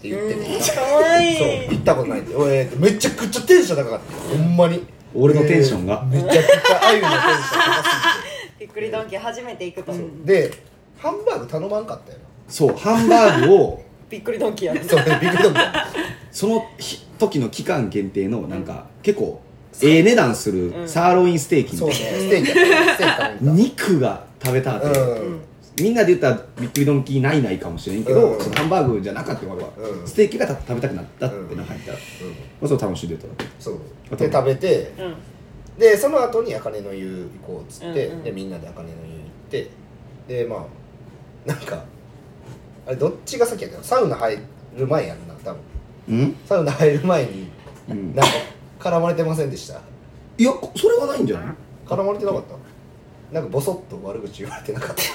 [0.00, 0.40] て言ってて。
[0.40, 1.36] うんかわいい。
[1.38, 2.34] そう行ったことないって。
[2.34, 4.36] 俺めちゃくちゃテンション高かった。
[4.36, 4.86] ほんまに。
[5.14, 6.02] 俺のテンションが？
[6.04, 7.38] めちゃくちゃあゆのテンション
[7.74, 9.92] 高すびっくりドンキー初めて行くと。
[9.92, 10.50] ぎてで
[10.98, 12.18] ハンバーグ頼まんかったよ。
[12.48, 15.86] そうハンバーグをびっくりドンキーやねなそうびっくりドンキー
[16.30, 19.40] その日時の期間限定のなんか結構
[19.82, 22.18] ええ値段するサーロインステーキみたそういなね。
[22.18, 25.40] ステーキやったステーキ頼んだ肉が食べた後、うん。
[25.80, 28.40] みんなで言ったらびっくりドンキーないないかもしれんけど、うん。
[28.40, 30.06] そのハンバーグじゃなかった俺は、うん。
[30.06, 32.02] ステーキがた食べたくなったってうんなんか入ったら、うん。
[32.30, 33.26] まあ、そう楽しんでた。
[33.58, 34.16] そう。
[34.16, 35.14] で食べてうん。
[35.78, 38.24] でその後に茜の湯行こうっつって、うんうん。
[38.24, 39.70] でみんなで茜の湯行って
[40.28, 41.82] でまあなんか
[42.86, 43.84] あれどっちが先やったの？
[43.84, 44.38] サウナ入
[44.76, 45.60] る前やんな多分。
[46.10, 46.36] うん？
[46.44, 47.48] サウナ入る前に
[47.88, 48.14] うん。
[48.14, 48.32] なんか
[48.82, 49.80] 絡まれてませんでした？
[50.38, 51.54] いやそれはないんじゃない？
[51.86, 52.54] 絡まれてなかった？
[53.34, 55.02] なんかボソッと悪口言われてなかった？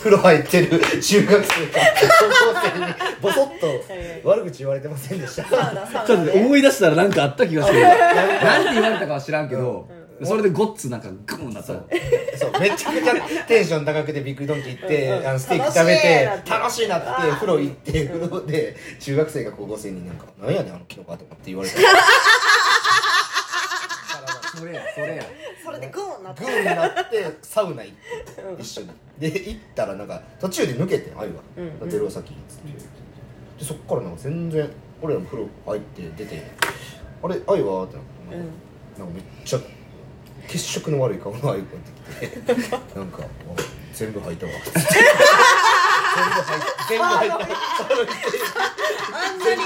[0.00, 5.44] 風呂入ってる中学生か高校生にボソッと悪口言われてませんでした？
[6.06, 7.80] ちょっと思い出したらなんかあった気がする。
[7.80, 9.88] なんて言われたかは知らんけど、
[10.24, 11.68] それでゴッツなんかグーンなった。
[11.68, 11.86] そう。
[12.60, 13.14] めちゃくちゃ
[13.46, 15.18] テンション高くてびっくりドンキー行って、うん。
[15.18, 21.76] うんあのステーキ食べて楽楽しいなって風呂行って風呂で中学生が高校生になんか「何やねんあのキノコ頭」って言われて
[24.60, 25.24] それやそれや。
[25.64, 26.44] それでグーンなって。
[26.44, 27.96] グーになってサウナ行っ
[28.56, 28.90] て一緒に。
[29.18, 31.82] で行ったらなんか途中で抜けてあゆがうん。
[31.82, 32.68] うん「出るお先」っつって。
[33.58, 34.68] でそっからなんか全然
[35.02, 36.42] 俺らも風呂入って出て
[37.22, 38.40] 「あれあゆは?」ってなって、うん。
[38.98, 39.58] なんかめっちゃ
[40.48, 41.68] 血色の悪い顔のあゆが
[42.20, 43.26] 出てきて なんかあ
[43.94, 44.94] 「全部吐いたわ」っつって全部
[46.34, 46.88] 吐いた。
[46.88, 47.36] 全部吐いた。
[47.36, 47.38] あ
[49.32, 49.60] んなに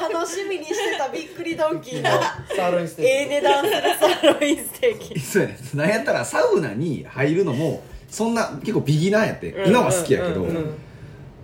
[0.00, 2.02] 楽しみにしてたびっくりドンキー。
[2.02, 2.10] の
[2.56, 3.10] サーロインステーキ。
[3.10, 5.20] ええ値段するサーロインステーキ。
[5.20, 5.58] そうやね。
[5.74, 10.74] なんやったらサウナに入るのもそんな結構ビギナーやって、うん今は好きやけど、うんうん。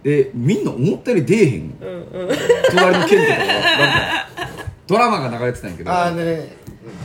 [0.03, 1.75] でみんな思ったより出えへん。
[1.81, 2.37] うんうん。
[2.71, 4.29] 隣の県とかがなんか
[4.87, 6.57] ドラマが流れてたんやけどああでね、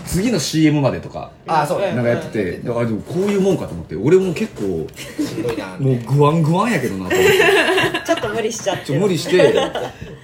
[0.05, 1.93] 次の CM までとかああそうね。
[1.93, 4.87] なんかやってて、あでもこういうもんかと思って俺も結構
[5.23, 7.37] しんどいなもうグワングワンやけどなと思って。
[8.05, 9.37] ちょっと無理しちゃってちょ無理して。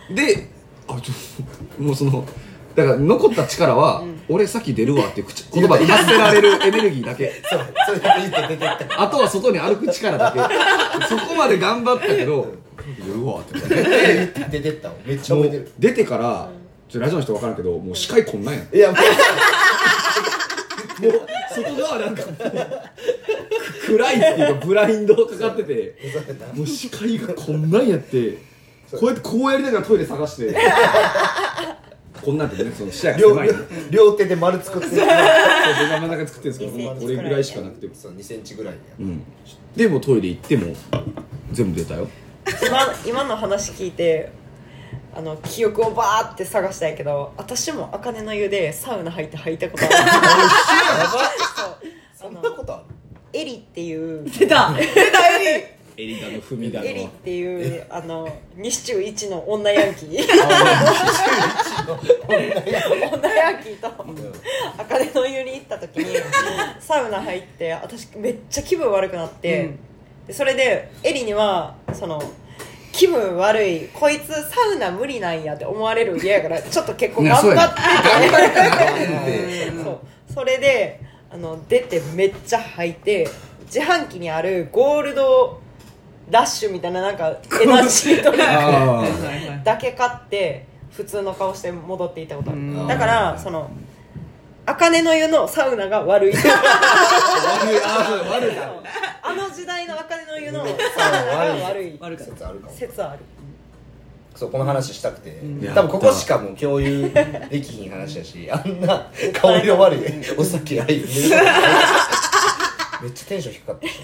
[0.10, 0.50] で
[0.88, 2.26] あちょもうその
[2.76, 7.32] だから残った力は、俺先出るわっていう口言葉で発せられるエネルギーだけ。
[7.48, 9.02] そうそれだけ言って出てった。
[9.02, 11.06] あとは外に歩く力だけ。
[11.06, 12.48] そこまで頑張ったけど
[13.06, 14.96] 出るわって言って出てったわ。
[15.06, 15.70] めっちゃも覚えてる。
[15.70, 16.50] う出てから、
[16.90, 18.76] ちょラジオの人分からんけどもう視界こんなんやん。
[18.76, 19.02] いやもう。
[21.04, 21.22] もう
[21.54, 22.38] 外側なんかもう
[23.86, 25.96] 暗いっていうかブラインドかかってて
[26.56, 28.38] もう視界がこんなんやって
[29.00, 30.56] こうやってこうやりながらトイレ探して。
[32.24, 33.54] こんなんってねその視野が両狭いね
[33.90, 35.02] 両手で丸作ってる。
[35.02, 35.08] そう。
[35.08, 35.10] 僕
[35.90, 39.24] が真ん中作ってるんですけどこれぐらいしかなくてそう2センチぐらいやうん。
[39.76, 40.74] でもトイレ行っても
[41.52, 42.08] 全部出たよ。
[42.66, 44.32] 今今の話聞いて
[45.14, 49.94] あの記憶をバーって探したんやけど私も茜の湯でサウナ入って入ったことある。
[52.16, 52.32] そう。
[52.34, 52.84] そんなことあ
[53.34, 53.40] る？
[53.40, 54.24] エリっていう。
[54.30, 54.74] 出た。
[54.78, 56.86] 出たエエリだの踏みだの。
[56.86, 60.24] エリっていうあの西中一の女ヤンキー。
[62.28, 63.80] 女ヤンキー。
[63.82, 64.06] と
[64.78, 66.16] 茜の湯に行った時に
[66.80, 69.72] サウナ入って私めっちゃ気分悪くなって、
[70.28, 72.22] でそれでエリにはその
[72.92, 77.82] 気分悪いこいつサウナ無理なんやって思われる嫌やからちょっと結構頑張って。
[79.72, 79.84] て。
[79.84, 80.00] そう。
[80.34, 81.00] それで
[81.32, 83.28] あの出てめっちゃ吐いて
[83.66, 85.63] 自販機にあるゴールド
[86.30, 87.30] ラッシュみたいななんか
[87.62, 89.26] エナジードリンクあはいー。
[89.26, 92.82] はいはいだけ買って普通の顔して戻っていったことあうん。
[92.82, 93.70] るだからその
[94.66, 96.34] 茜の湯のサウナが悪い。
[96.34, 96.42] 悪い。
[97.84, 98.52] あー悪い。
[99.22, 101.36] あの時代の茜の湯のサウナが
[101.70, 101.98] 悪い。
[102.00, 102.74] 悪かった説あるかも。
[102.74, 103.20] 説ある。
[104.36, 105.62] そうこの話したくて、ん。
[105.76, 107.12] 多分ここしかもう共有
[107.50, 109.08] できひん話やしあんな
[109.40, 110.00] 香りの悪い
[110.38, 110.98] お酒あい。
[110.98, 111.08] めっ
[113.12, 114.00] ちゃテンション低かったし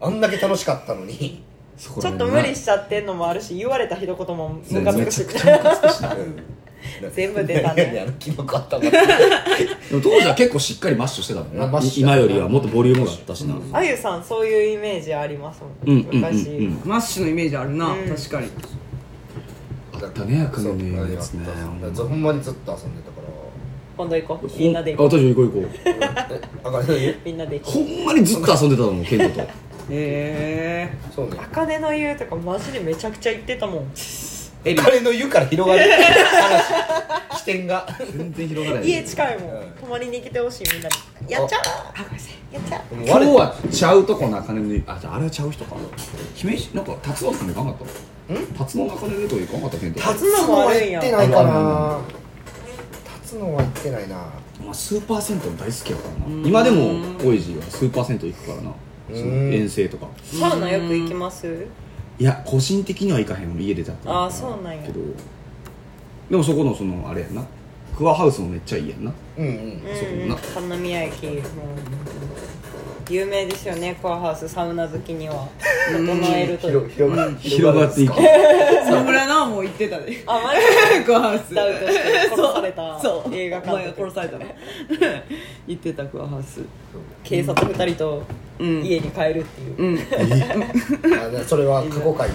[0.00, 1.42] あんだけ楽しかったのに、
[1.76, 5.24] そこちょっと無理しちゃってんのもあるし言われた一言もムカつくし。
[5.24, 6.02] めちゃくちゃムカつくし。
[6.02, 6.16] な
[7.14, 7.92] 全部出たね。
[7.94, 8.96] 何あのキノコ頭でも
[10.00, 11.66] 当時は結構しっかりマッシュしてたもんな。
[11.66, 13.56] マッシュ今よりはもっとボリュームがあったしな。
[13.72, 15.98] あゆさんそういうイメージありますもん。
[15.98, 16.80] うんうんうん昔、うん。
[16.84, 18.08] マッシュのイメージあるな、うん。
[18.08, 18.48] 確かに。
[19.94, 21.46] あったね茜そうのやつね。
[21.96, 23.28] ほんまにずっと遊んでたから。
[23.96, 24.58] 今度行こう。
[24.58, 25.68] みんなで行こあ私も行こう行こう。
[25.90, 29.48] えあかんねうみんなで行こほんまにずっと遊んでたもんケントと
[29.90, 31.36] へえそうね。
[31.36, 33.92] う茜の湯とかマジでめちゃくちゃ行ってたもん。
[34.64, 35.90] エリ彼の湯から広がる。
[35.90, 37.38] 話。
[37.38, 37.86] 視点が。
[38.16, 38.90] 全然広がらない。
[38.90, 39.50] 家近いもん。
[39.50, 39.70] うん。
[39.80, 41.30] 泊まりに来てほしいみんなに。
[41.30, 41.60] やっちゃう？
[41.64, 41.94] あ。
[41.96, 42.54] ごめんなさい。
[42.54, 42.82] やっちゃう？
[42.94, 45.76] 今日はちゃうとこ中根のあじゃああれはちゃう人か
[46.34, 47.86] 姫路なんか辰野さん行かなかっ
[48.26, 48.46] たん？
[48.58, 52.00] 辰野中根のとこ行かなかったケント辰野も行ってないかな。
[53.22, 54.16] 立つのは行ってないな。
[54.16, 56.48] まあスーパー銭湯大好きやからな。
[56.48, 58.72] 今でもオイジーはスーパー銭湯行くからな
[59.10, 60.06] 遠征とか。
[60.22, 61.66] サウナよく行きます？
[62.18, 64.82] いや個人的には行かへん家出たからああそうなんや。
[64.82, 65.00] けど。
[66.30, 67.42] でもそこのそのあれやんな。
[67.96, 69.12] クアハウスもめっちゃいいやんな。
[69.38, 69.52] うんうん。
[69.52, 70.28] うんうん。
[70.28, 71.38] な神宮駅もう
[73.10, 75.48] 有名ですよねコアハウスサウナ好きには。
[75.90, 76.68] 整えると。
[76.68, 78.12] 広広が広がっていく。
[78.12, 80.22] 野村なもう言ってたで。
[80.26, 80.98] あマジ？
[80.98, 81.54] でクアハウス。
[81.54, 83.34] ダウトして殺されたそう。
[83.34, 84.44] 映画お前が殺されたの。
[85.66, 86.60] 言ってたクアハウス。
[87.24, 88.22] 警察2人と
[88.58, 88.82] うん。
[88.84, 89.98] 家に帰るっていう、うん。
[91.18, 92.34] あねそれは過去回で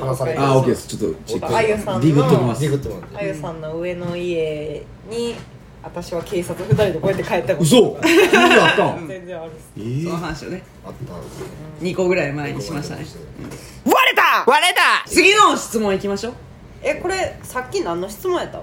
[0.00, 0.88] 話されてあーオッケーです。
[0.88, 2.60] ちょっとチェックあゆさんのディグっときます。
[2.60, 5.34] ディグってもらってあゆさんの上の家に
[5.82, 7.64] 私は警察2人でこうやって帰ったこと。
[7.64, 7.70] 嘘。
[7.70, 9.08] そんなのあったん。
[9.08, 10.04] 全然あるえー。
[10.04, 11.22] その話をねあったん。
[11.22, 11.46] ですよ
[11.80, 13.04] 2個ぐらい前にしましたね。
[13.42, 13.50] うん
[13.82, 14.44] 割れた！
[14.46, 15.08] 割れた！
[15.08, 16.34] 次の質問いきましょう。
[16.82, 18.58] えこれさっき何の質問やった？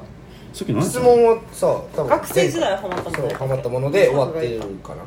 [0.54, 5.02] さっき何質問はさ多分学生時代ハマったものそうハマったもので終わってるかな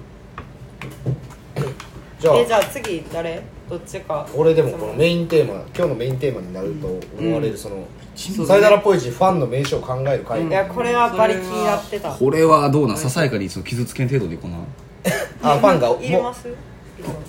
[2.21, 3.43] じゃあえじゃあ次誰？
[3.69, 4.29] どっちか。
[4.35, 6.87] 俺でもこのメインテーマ今日のメインテーマになると
[7.19, 12.11] 思われるその、そうサイダラポイチファンの名称を考える会、いやこれはバリ気になってた。
[12.11, 12.97] これはどうなん？
[12.99, 14.59] ささやかにその傷つけん程度でいこうな。
[15.43, 16.47] あファンがもいります？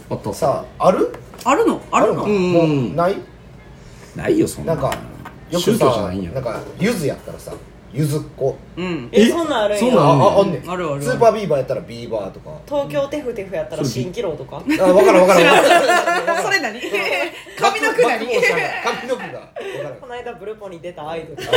[0.10, 0.30] あった。
[0.30, 1.14] うさあある？
[1.46, 1.82] あるの？
[1.90, 2.28] あるの？
[2.28, 2.34] の？
[2.34, 2.52] うん。
[2.52, 3.16] もうない？
[4.14, 4.76] ないよそんな。
[4.76, 4.98] なんか
[5.50, 7.54] よくさなんかゆずやったらさ
[7.94, 8.56] ゆずっこ。
[8.78, 9.10] うん。
[9.12, 9.80] えそんなんあるんや。
[9.80, 10.70] そんなんあああんねん。
[10.70, 12.52] あるあるスーパービーバーやったらビーバーとか。
[12.66, 14.58] 東京テフテフやったら蜃気楼とか？
[14.58, 15.64] あ分からん分からん。
[15.64, 16.44] 分からん。
[16.44, 16.80] それ何？
[17.60, 18.26] 髪の毛何？
[18.26, 19.28] 髪の毛が。
[19.28, 19.94] 分からん。
[20.00, 21.44] この間ブルポに出たアイドル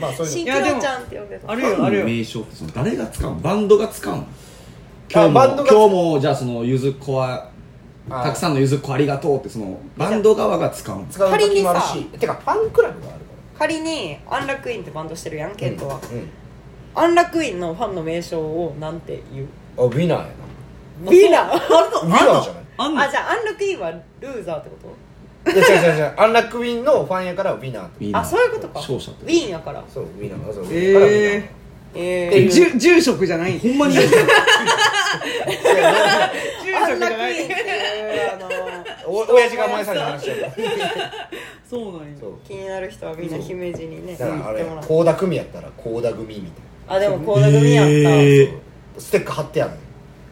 [0.00, 0.52] まあそういうの。
[0.52, 1.52] 蜃気楼ちゃんって呼んでた。
[1.52, 1.84] あるよ。
[1.84, 2.04] あるよ。
[2.04, 3.36] 名称ってその誰が使うの？
[3.40, 4.26] バンドが使うの？
[5.12, 7.48] 今日もバンドが今日もじゃあそのゆずっ子は
[8.10, 11.06] あたくさんのゆずっ子ありがとうってそのバンド側が使うの。
[11.10, 12.04] 使う時もあるし。
[12.18, 13.20] てかファンクラブがある。
[13.20, 13.23] か
[13.58, 16.30] 仮にアンラックインってバンドしてるやんケントは、らうん。
[16.94, 19.46] アンラックインのファンの名称をなんて言う？
[19.78, 20.26] あウィナーや
[21.10, 21.50] ビナー？
[21.50, 22.64] なウィナーじゃない？
[22.78, 23.00] あんの？
[23.02, 24.76] あじゃあアンラックインはルーザーってこ
[25.44, 25.50] と？
[25.50, 26.14] いや違う違う違う。
[26.16, 28.74] アンラックウィンのファンやからウィナーっていいなあそういうことか。
[28.80, 29.84] 勝者ってウィーンやから。
[29.92, 30.52] そうウィナー。
[30.54, 30.66] そう。
[30.70, 31.50] え
[31.96, 33.58] ええ住住職じゃない？
[33.58, 33.94] ほんまに。
[33.98, 34.08] 住
[36.88, 37.34] 職じゃない。
[37.34, 38.48] クインっていうあの
[39.06, 40.52] お親父が前された話やから
[41.68, 42.18] そうなんや。
[42.20, 42.32] そう。
[42.46, 44.94] 気になる人はみんな姫路にねだからあれ行ってもらって。
[44.94, 48.52] 倖田來未やったら倖田組みたいあでも倖田組やった、えー。
[48.54, 48.60] な
[48.98, 49.78] ステッカー貼ってあるの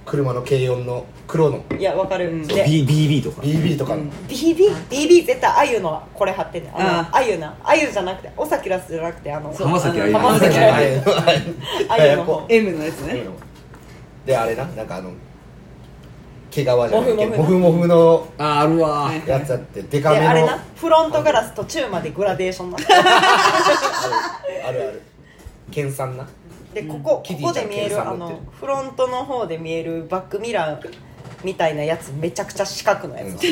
[0.04, 1.64] 車の軽音の黒の。
[1.78, 2.46] いやわかる、うん。
[2.46, 3.40] で B- BB とか。
[3.42, 4.02] BB とかの。
[4.28, 4.68] BB?
[4.90, 6.80] BB 絶対あゆのこれ貼ってんねん。
[6.80, 7.22] あのああ。
[7.22, 7.56] ゆな。
[7.62, 10.12] あゆじゃなくて尾崎ラスじゃなくてあの浜崎あゆ。
[10.12, 11.02] 浜崎あゆ。
[11.88, 12.46] あゆの方。
[12.48, 13.24] M のやつね。
[14.26, 15.12] であれななんかあの
[16.54, 18.26] 毛皮じゃないけどモフモフの。
[18.38, 20.30] ああるわはいやつやってデでカめの。
[20.30, 22.76] あれなフロントガラス途中までグラデーションな。
[22.78, 22.80] あ
[24.72, 25.02] るある。
[25.70, 26.28] 研鑽な？
[26.74, 30.90] でここここで見えるあのフロントの方で見えるバックミラー
[31.44, 33.46] みたいなやつめちゃくちゃ四角のやつ、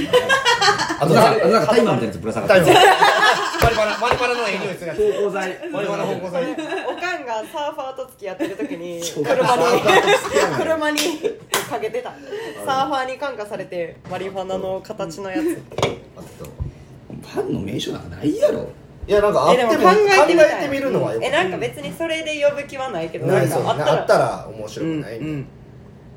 [1.01, 2.71] あとさ なんかタイマーみたいなやつぶら下がって。
[2.71, 3.61] るタイマー。
[3.61, 9.63] マリマラマリマラのするやつ芳香剤マリマラ芳香剤おかんがサーファーと付き合ってる時に車に
[10.59, 10.99] 車に
[11.71, 12.13] かけてた。
[12.67, 15.63] サーファーに感化されてマリファナの形のやつ。
[16.17, 16.51] あったわ
[17.23, 18.69] ファンの名称なんかないやろ。
[19.07, 19.97] いやなんかあってもえでも考
[20.61, 25.47] えてみるのはよくえなんか別にそれで呼ぶ気はないけどなんかあったあったらら面白くない、うん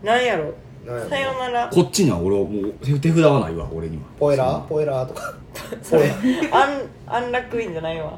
[0.04, 0.26] なん。
[0.26, 0.54] やろなんやろ
[1.10, 1.70] さよなら。
[1.70, 4.04] こっちには俺はもう手手札はないわ俺には。
[4.20, 4.68] ポエラー？
[4.68, 5.34] ポエラーとか。
[5.90, 6.56] ポエラー。
[6.56, 8.18] アンアンラックインじゃないわ。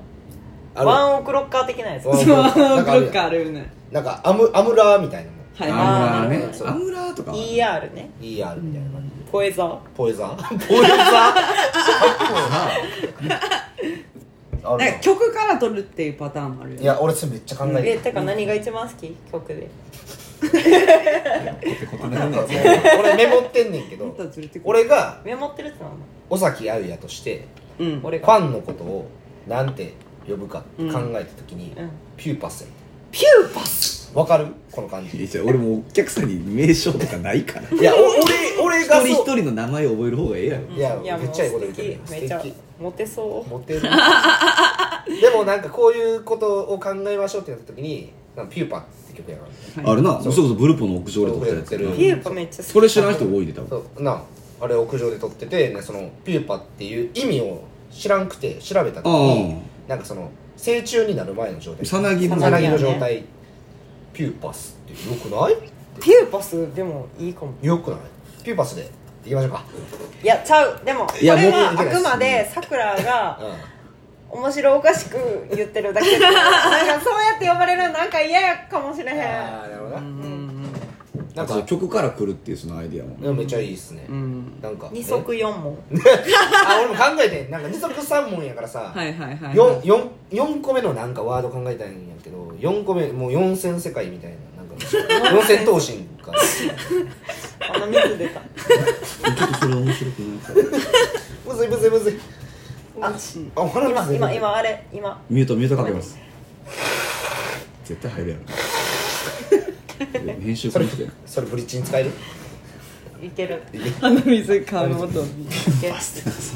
[0.76, 0.88] ある。
[0.88, 2.08] ワンオクロッカー的なやつ。
[2.08, 2.38] ワンそう。
[2.38, 2.86] なんかあるやん。
[2.86, 3.72] クロッカーあるよね。
[3.92, 5.40] なんかアムアムラーみたいなもん。
[5.56, 6.54] はいアムラーね。
[6.54, 6.68] そう。
[6.68, 8.10] アムラーとかは ER ね。
[8.20, 9.32] ER みたいな感じ。
[9.32, 9.78] ポエザー。
[9.96, 10.68] ポエザー。
[10.68, 10.96] ポエザー？
[14.68, 16.82] あるなんか曲から撮るっていうパターンもあるよね。
[16.84, 19.16] いや俺それめっちゃ考えてえてか何が一番好き？
[19.32, 19.68] 曲で
[23.02, 24.16] 俺メモってんねんけど
[24.64, 25.96] 俺がメモってるってなの
[26.30, 27.48] 尾崎あゆやとして
[27.80, 28.00] うん。
[28.04, 29.08] 俺がファンのことを
[29.48, 29.94] なんて
[30.28, 31.90] 呼ぶか考えた時に、うん。
[32.18, 32.68] ピューパスや
[33.12, 34.12] ピューパス？
[34.14, 34.48] わかる？
[34.72, 37.70] この感いじやじゃあ俺もうお客さんに名称とかないから。
[37.70, 39.08] いやお俺俺一がそう。
[39.08, 40.48] 人一人の名前を覚える方がええ
[40.82, 42.56] やろいやめっちゃいいこと言ってる素敵めっちゃ素敵。
[42.80, 43.50] モテそう。
[43.50, 43.82] モテる。
[43.82, 43.90] で
[45.30, 48.12] もなんかこういうことを考えましょうってなった時に
[48.50, 49.46] ピューパって曲やか
[49.82, 49.92] ら。
[49.92, 52.66] あれなそそうれこそブルポの屋上で撮ったやつそうなピューパめっちゃ好き。
[52.72, 53.70] それ知らない人多いで多分。
[53.70, 54.22] そうな
[54.62, 61.86] あれ屋上で撮ってて、ね、そのピューパっていう意味を知らんくて調べた時になんかその成虫になる前の状態。
[61.86, 63.24] さなぎのさなぎの状態、
[64.14, 65.56] ピューパスってよくない？
[66.02, 67.54] ピューパスでもいいかも。
[67.62, 68.00] よくない？
[68.44, 68.90] ピューパスで。
[69.26, 69.64] いきましょうか。
[70.24, 70.80] いやちゃう。
[70.86, 73.44] でもこれはあくまでさくらがう
[74.36, 75.18] 面白おかしく
[75.56, 76.40] 言ってるだけで なんか
[77.02, 79.18] そうやって呼ばれるのなんか嫌やかもしれへん。
[79.18, 80.02] んああなるほどな、
[81.36, 83.18] なんか曲から来るっていうそのアイディアも。
[83.18, 84.60] でもめっちゃいいっすね、うん。
[84.62, 85.78] なんか二足四問
[86.68, 87.52] あ俺も考えてん。
[87.52, 96.34] なんか二足三問やからさ、はいはいはい四四四個目のなんかワード考えたんやけど4個目もう四千世界みたいななんか 四千頭身か。
[97.74, 98.40] あの水出た。
[98.40, 100.56] ちょっとそれ面白くないから
[101.46, 102.20] むずいむずいむずい
[103.02, 103.14] あ
[103.56, 105.22] あ鼻今水今今あれ今。
[105.30, 106.18] ミュートミュートかけます。
[107.84, 108.38] 絶対入るや。
[108.38, 111.12] ろ 編集それこれして。
[111.26, 112.12] それブリッジに使える？
[113.22, 113.62] いける。
[114.02, 115.26] 鼻水買う音な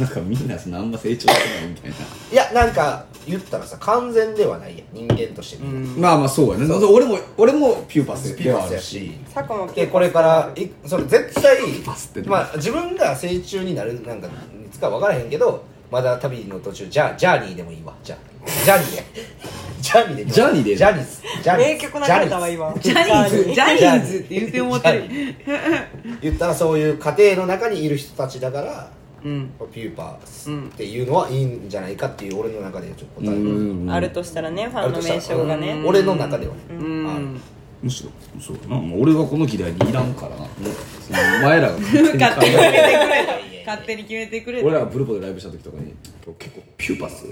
[0.06, 1.98] んかみんなそのあんま成長してないみたいな。
[2.32, 4.88] いやなんか言ったらさ完全ではないやん。
[5.08, 6.74] 人間としてまあまあそうやね。
[6.74, 11.58] 俺も俺もピューパスピューパスやではあるししさこもこれからいそれ絶対
[12.26, 14.32] まあ自分が成虫になるなんかい
[14.72, 17.94] つか分からへんけどまだ旅の途中じゃあジャーニーでもいいわ。
[18.04, 19.06] じゃあジャーニーで。
[19.82, 20.70] ジャーニーでジャーニーで。
[20.72, 22.74] いいジャーニーズジャーニーズ名曲流れたわ今。
[22.80, 25.04] ジャニーズジャニーズって言ってもってる。
[26.22, 28.92] 言ったらそういう家庭の中にいる人たちだから
[29.24, 29.52] うん。
[29.74, 33.92] ピューパスっていうのはいいんじゃないかっていう俺の中でちょっと答え。
[33.92, 35.74] あるとしたらねファンの名称がね。
[35.74, 35.88] うん。
[35.88, 36.60] 俺の中ではね。
[36.70, 37.42] うん
[37.82, 38.10] むしろ。
[38.42, 38.58] そう。
[38.58, 40.48] やな俺はこの議題にいらんからな。
[41.42, 41.96] お前らが勝
[42.42, 45.96] 手に決めてくれい勝手に決めてくれ俺らがブルポでライブした時とかに
[46.38, 47.26] 結構ピューパス。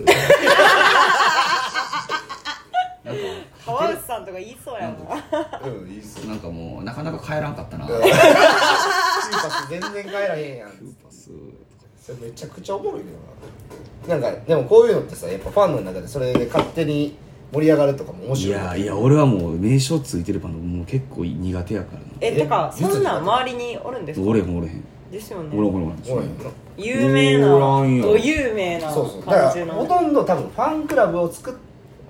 [3.66, 6.30] 川内さんとか言いそうやもん。
[6.30, 7.86] なんかもうなかなか帰らんかったな。
[7.88, 8.14] ピュピューー
[9.50, 10.70] パス全然帰らへんやん。
[11.04, 11.30] パス。
[12.02, 13.08] それめちゃくちゃおもろいけ
[14.08, 14.22] どな。
[14.22, 17.18] なんかでもこういうのってさやっぱファンの中でそれで勝手に
[17.54, 18.58] 盛り上がるとかも面い白い。
[18.58, 22.06] やいや俺はもう名称ついてるバンドもう結構苦手やからな。
[22.22, 24.28] えてかえそんなん周りにおるんですか？
[24.28, 25.50] 俺もおれへんですよね。
[25.58, 25.96] おれへんおい
[26.78, 28.04] 有名なおらんよ。
[28.04, 29.22] ど有名なそうそう。
[29.22, 31.54] だからほとんど多分ファンクラブを作っ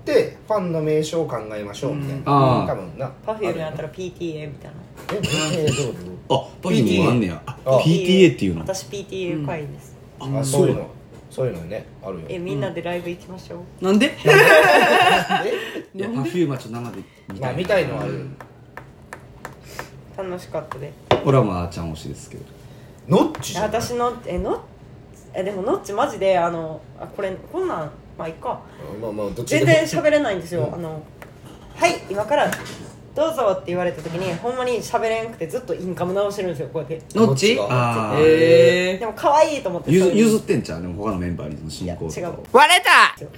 [0.04, 3.06] てファンの名称を考えましょうみたいな、多分な。
[3.24, 4.76] パフュームやったら PTA みたいな。
[5.14, 5.20] え
[5.52, 5.82] えどうぞ
[6.30, 7.40] あパフィーもあんねや。
[7.46, 8.60] ああ PTA っていうの？
[8.62, 9.96] 私 PTA 会員です。
[10.20, 10.86] あそういうの
[11.30, 12.26] そういうのねあるよ。
[12.28, 13.84] えみんなでライブ行きましょう。
[13.84, 14.06] なんで？
[14.06, 17.40] いやパフュームはちょっと生で見たい。
[17.40, 18.26] まあ見たいのはある。
[20.16, 20.92] 楽しかったで。
[21.24, 22.44] 俺はまああーちゃん推しですけど。
[23.08, 24.62] ノッチじゃん私のえの
[25.34, 28.60] えでもノッチマジであのあこれこんなんまあいっか。
[29.00, 29.66] まあまあどっちでも。
[29.66, 31.02] 全然喋れないんですよ、あの
[31.76, 32.50] はい今から
[33.18, 37.18] どうぞって言われた時にほんまに喋れんくてずっとインカム直してるんですよこうやって。
[37.18, 37.56] どっち？
[37.56, 38.12] どっちが。
[38.12, 38.20] あー。
[38.20, 40.24] えでも可愛いと思ってゆずそういう。
[40.24, 40.82] 譲ってんちゃう？
[40.82, 42.32] でも他のメンバーにその進行違う。
[42.52, 43.18] 割れた。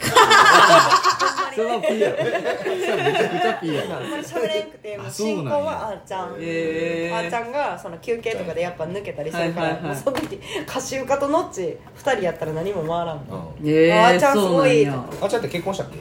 [1.54, 2.16] それはピーやろ。
[2.18, 3.88] それはめちゃくちゃピーやろ。
[3.88, 9.92] ほんまに喋れんくてもうあそうなんや進行はあーちゃん、へーあーちゃんがその休憩とかでやっぱ抜けたりするから、はいはいはい。
[9.92, 10.38] もうその時
[10.68, 13.68] 歌集家とノッチ2人やったら何も回らんうん。
[13.68, 15.04] えあーちゃんすそうごいなんや。
[15.22, 15.96] あちゃんって結婚したっけ？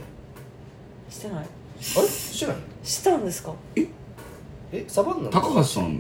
[1.09, 1.37] してない。
[1.39, 1.47] あれ？
[1.85, 2.55] してない
[2.89, 3.53] したんですか？
[3.75, 4.85] え？
[4.87, 5.99] サバンナ高橋さんっ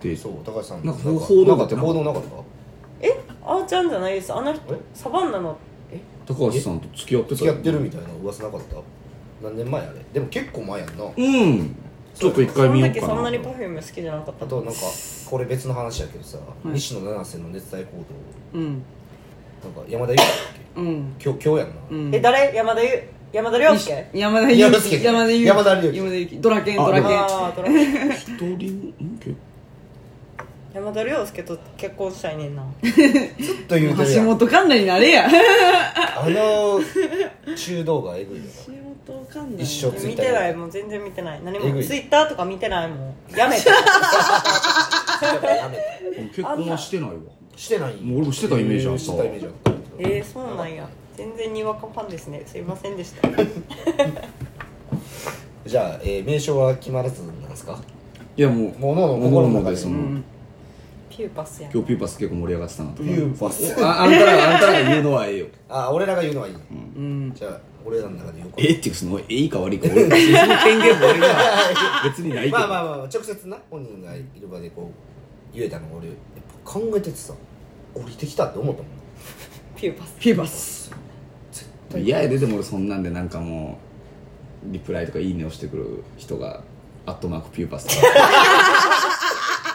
[0.00, 0.84] てそう高橋さん。
[0.84, 2.28] なんか報道なかった報道なかった？
[3.00, 3.18] え？
[3.44, 4.34] あーちゃんじゃないです。
[4.34, 4.78] あの人え？
[4.92, 5.56] サバンナの
[5.90, 5.98] え？
[6.26, 8.76] 高橋さんと付き合ってた付き合ってるみたいな噂なかった？
[9.42, 10.04] 何年前あれ？
[10.12, 11.04] でも結構前やんな。
[11.04, 11.76] うん。
[12.14, 13.06] ちょっと一回見ようかな。
[13.06, 14.44] そんなに Perfume 好きじゃなかった。
[14.44, 14.80] あとなんか
[15.30, 16.68] これ別の話やけどさ、い。
[16.68, 17.92] 西野七瀬の熱帯行
[18.52, 18.58] 動。
[18.58, 18.82] うん。
[19.62, 20.28] なんか山田裕貴だっ
[20.74, 20.80] け？
[20.80, 21.14] うん。
[21.24, 22.14] 今日今日やんな、うん。
[22.14, 22.54] え誰？
[22.54, 24.10] 山田ゆ山田涼介？
[24.14, 27.18] 山田裕山田裕山田裕貴山田裕貴山田裕貴ドラケンあドラケン。
[27.18, 28.10] ああドラケン。
[28.12, 29.18] 一人ん？
[29.20, 29.36] 結
[30.74, 32.62] 山田涼介と結婚したいねんな。
[32.82, 32.94] ずっ
[33.66, 35.28] と言うてるや橋ん本環奈になれや。
[35.28, 36.80] あの
[37.54, 38.72] 中動画えぐいよ橋
[39.12, 39.62] 本環奈。
[39.62, 40.54] 一緒見てない。
[40.54, 41.42] もう全然見てない。
[41.42, 41.66] 何も。
[41.66, 41.84] えぐい。
[41.84, 43.14] ツイッターとか見てないもん。
[43.36, 45.82] やめたなだからやめた
[46.28, 47.16] 結婚はしてないわ。
[47.56, 47.96] してない。
[47.96, 49.72] もう俺もしてたイメージあったしてたイメージあった。
[49.98, 50.88] えー、そうなんや
[51.18, 52.44] 全然にわかファンですね。
[52.46, 53.28] すいませんでした。
[55.66, 57.76] じゃあ、えー名称は決まらずなんですか？
[58.36, 59.76] いやもうものの心の中で。
[59.76, 60.24] そのうん。
[61.10, 61.68] ピューパスや。
[61.68, 63.02] ん今日ピューパス結構盛り上がってたなと。
[63.02, 63.84] かピューパス。
[63.84, 65.46] ああんたらあんたらが言うのはええよ。
[65.68, 67.32] あ俺らが言うのはいい、うん。
[67.34, 70.30] じゃあ俺らの中で言うかええっていうかそのええいか悪いか俺その権
[70.78, 72.58] 限も俺には別にないけど。
[72.58, 73.58] まあまあまあまあ直接な。
[73.68, 74.88] 本人がいる場でこ
[75.52, 76.16] う言えたのが俺やっ
[76.64, 77.34] ぱ考えててさ
[77.92, 78.92] 降りてきたって思ったもん。
[79.76, 80.14] ピューパス。
[80.20, 80.92] ピューバス
[81.96, 83.78] 嫌やででも俺そんなんでなんかも
[84.68, 86.62] うリプライとかいいねをしてくる人が
[87.06, 88.12] アットマークピューパスとか。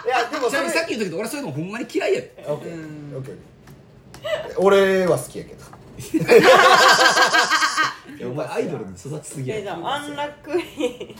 [0.05, 2.21] いやでもちなみにさっき言ったけど俺そういうのほんまに嫌いや。
[2.21, 3.37] でオッケーオッケー
[4.57, 5.63] 俺は好きやけど。
[8.17, 9.57] いやお前アイドルに育ちすぎや。
[9.57, 11.15] えじゃあ安楽院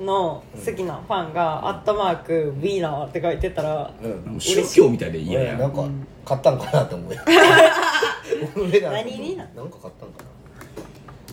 [0.00, 4.40] の好きなファンが「アットマークウィーナー」って書いてたらうん。
[4.40, 5.48] 宗教みたいで嫌や。
[5.48, 5.84] いやなんか
[6.24, 7.20] 買ったんかなって思うよ
[8.56, 10.26] 俺ら何にななんか買ったんかな？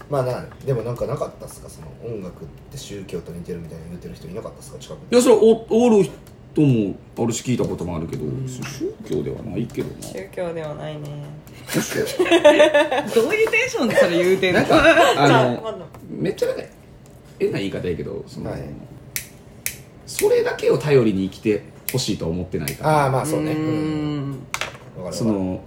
[0.10, 1.70] まあなでもなんかなかったっすか？
[1.70, 4.80] その音楽って宗教と似てるみたいな言ってる人いなかったっすか？
[4.80, 5.06] 近くに。
[5.12, 10.02] いやそれおおる人もあるし聞いたこともあるけど、宗教ではないけどな。
[10.02, 11.24] 宗教ではないね。
[13.14, 14.62] どういうテンションでそれ言うてんの？
[14.62, 14.78] なんか
[15.18, 15.78] あのまだ
[16.10, 16.64] めっちゃなんか
[17.38, 18.64] 変な言い方やけどその、はい。
[20.08, 24.48] それだけを頼りに生きてほしいとは思ってないからああまあそうねううんん
[24.98, 25.62] わかるその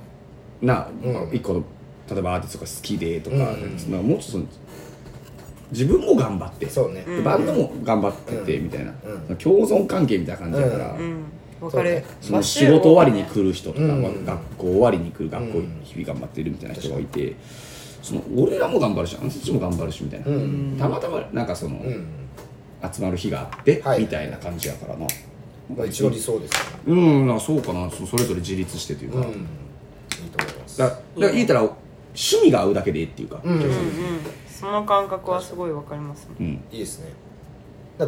[0.62, 1.30] な、うん。
[1.32, 1.64] 一個の
[2.10, 4.08] 例えばアーティストが好きでとか、うん。
[4.08, 4.44] もうちょっとその
[5.70, 6.68] 自分も頑張って。
[6.68, 7.02] そうね。
[7.02, 8.92] でバンドも頑張っててみたいな、
[9.28, 9.36] うん。
[9.36, 10.96] 共存関係みたいな感じだから、
[12.20, 14.24] その仕事終わりに来る人とか、うん。
[14.24, 15.80] 学校終わりに来る学校うん。
[15.82, 17.34] 日々頑張ってるみたいな人がいて、
[18.02, 20.76] その俺らも頑張るしあの人たちも頑張るしみたいな、うん。
[20.78, 22.06] たまたまなんかその、うん。
[22.92, 24.00] 集まる日があって、はい。
[24.00, 25.06] みたいな感じやからな、
[25.76, 26.52] まあ一応理想です
[26.86, 27.26] うん。
[27.26, 27.36] なん。
[27.38, 27.88] かそうかな。
[27.90, 29.46] そそれぞれ自立してというか、うん
[30.22, 30.78] いいと思います。
[30.78, 31.78] だだから言ったら趣
[32.42, 33.70] 味が合うだけでいいっていうか、うんうんうん。
[34.48, 36.34] その感覚はすごいわかりますね。
[36.40, 36.46] うん。
[36.70, 37.12] いいですね。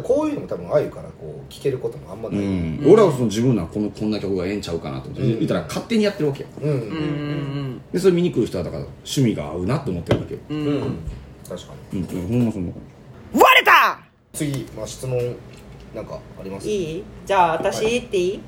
[0.03, 2.41] こういうのも多分あゆからこう聞けることもあんまうない。
[2.43, 2.83] ん。
[2.85, 5.39] 俺はその自分らこのこんな曲がええんちゃうかなと思って、うん。
[5.39, 7.81] 言ったら勝手にやってるわけようんうんうん。
[7.93, 10.33] でそれ見に来る人はだから趣味が合うなって思ってるわけ。
[10.33, 10.97] ようん。
[11.47, 11.99] 確かに。
[11.99, 12.73] うん、うん、ほんまそんな
[13.33, 13.99] 割れた！
[14.33, 15.19] 次、まあ、質問
[15.93, 16.67] なんかあります？
[16.67, 17.03] いい？
[17.25, 18.41] じゃあ私言っていい？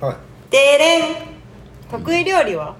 [0.00, 0.16] はい。
[0.50, 1.14] でれん。
[1.90, 2.76] 得意料理は？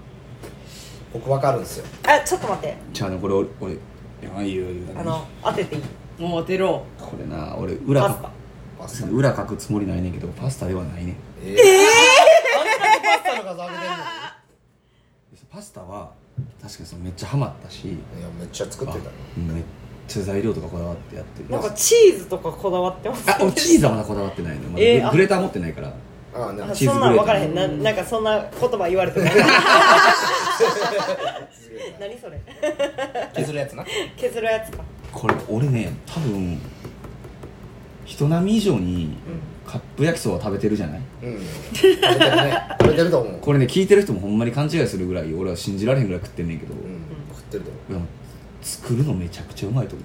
[1.19, 1.85] 僕わかるんですよ。
[2.05, 2.77] あちょっと待って。
[2.93, 3.79] じゃあねこれ俺俺い
[4.23, 4.87] やいいよいいよ。
[4.97, 6.23] あの当てていい？
[6.23, 6.85] もう当てろ。
[6.99, 8.23] これな俺裏パスタ。
[8.23, 8.31] か
[8.79, 9.11] パスタ。
[9.11, 11.57] 裏書くつもりないねんけどパスタではないねえー、
[12.59, 13.97] あんだけパスタの数上げてんの
[15.51, 16.11] パスタは
[16.63, 19.05] 確かにそのめっちゃハマったしにいやめっちゃ作ってた。
[19.05, 19.65] のめっ
[20.09, 21.49] ちゃ材料とかこだわってやってる。
[21.49, 25.93] なんかチーズとかこだわってますあ俺チーズはまだこだわってないの、まだえーあグレーター持ってないから
[26.37, 27.55] ああなそんなんグレーター分からへん。
[27.55, 29.33] ななんかそんな言葉言われてない
[32.01, 32.41] 何それ。
[33.35, 33.85] 削るやつな。
[34.17, 34.83] 削るやつか。
[35.13, 36.61] これ俺ね多分
[38.05, 39.17] 人並み以上に
[39.67, 41.01] カップ焼きそば食べてるじゃない？
[41.23, 41.39] うん。
[41.73, 42.63] 食べてるね。
[42.81, 43.41] 食べてると思う。
[43.41, 46.81] これね聞いてる人もほんまに勘違いするぐらい俺は信じられへんぐらい食ってんねんけど、うん。
[47.35, 47.93] 食ってると思う。
[47.93, 48.01] いや
[48.63, 50.05] 作るのめちゃくちゃうまいと思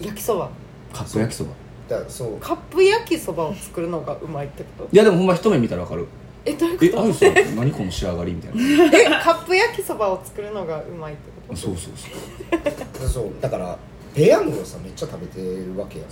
[0.00, 0.04] う。
[0.04, 0.50] 焼きそば。
[0.92, 1.50] カップ焼きそば
[1.88, 2.36] だからそう。
[2.40, 4.88] カップ焼きそばを作るのがうまいってこと？
[4.92, 6.06] いやでもほんま一目見たらわかる。
[6.44, 8.90] えどういうこえあゆさん何この仕上がりみたいな。
[8.90, 11.60] と えカップ焼きそばを作るのがうまいってこと？
[11.60, 13.24] そうそうそうそう。
[13.40, 13.76] だから
[14.14, 16.04] ペヤングをさめっちゃ食べてるわけや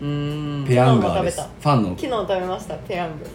[0.00, 0.66] うーん。
[0.66, 1.88] ペヤンガーです昨日も食べファンの。
[1.90, 3.26] 昨日食べましたペヤング。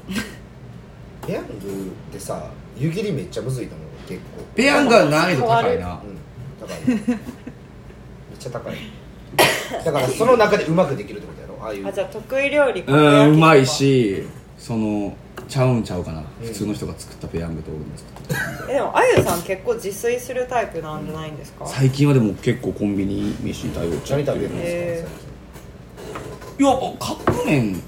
[1.28, 3.88] ペヤングってさ湯切りめっちゃむずいと思う。
[4.08, 4.44] 結構。
[4.56, 5.94] ペヤンガー難易度高いな。
[5.94, 6.68] うん。
[6.68, 7.00] 高いめっ
[8.40, 8.76] ちゃ高い。
[9.84, 11.88] だからその中でうまくできるってことああいう。
[11.88, 14.24] あじゃあ得意料理うんうまいしし
[14.58, 15.16] その
[15.48, 21.66] ちゃうんちゃうかな、普通の人が作ったペヤングと俺の作ったえでもあゆさん結構自炊するタイプなんじゃないんですか？
[21.68, 24.26] 最近はでも結構コンビニ飯に頼っちゃって。
[24.26, 25.10] 何食べるんへですか
[26.60, 27.80] いやカップ麺が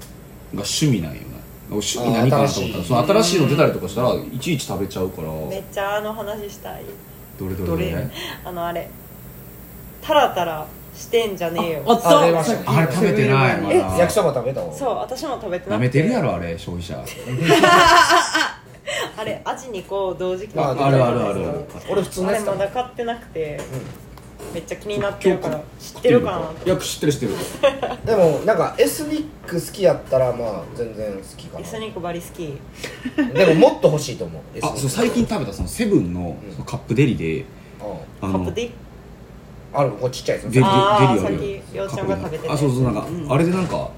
[0.52, 1.26] 趣味なんよな
[1.70, 5.28] 趣味何かなと思ったらその新しいの出たりとかしたらいちいち食べちゃうから。
[5.28, 6.84] めっちゃあの話したい。
[7.38, 7.90] どれどれどれ。
[7.90, 8.10] どれ？
[8.44, 8.88] あのあれ。
[10.02, 10.66] タラタラ
[10.96, 11.82] してんじゃねえよ。
[11.86, 12.32] あったあれ
[12.92, 13.60] 食べてない。
[13.60, 13.96] まえだ。
[13.98, 14.72] 焼きそば食べたの？
[14.72, 16.96] そう私も食べてななくめてるやろあれ消費者。
[19.18, 21.40] あれアジ2個同時期あにあるあるある。
[21.48, 21.64] ある。
[21.88, 23.60] 俺普通のあれやつまだ買ってなくて、
[24.54, 27.32] めっちゃ気になってるから知ってるかないや知ってる知ってる。
[28.04, 32.58] でもなんかエスニック好きやったらまあ全然好きかエスニックバリ好き。
[33.16, 37.44] なでももっと欲しいと思うあそう最近食べたそのセブンのそのカップデリで
[38.22, 38.28] うん。
[38.28, 38.70] あのカップディ
[39.76, 40.44] あるこれちっちゃいやつ。
[40.44, 43.90] デリデリあるさっきようちゃんが食べてたあそうそうなんか、あれでなんか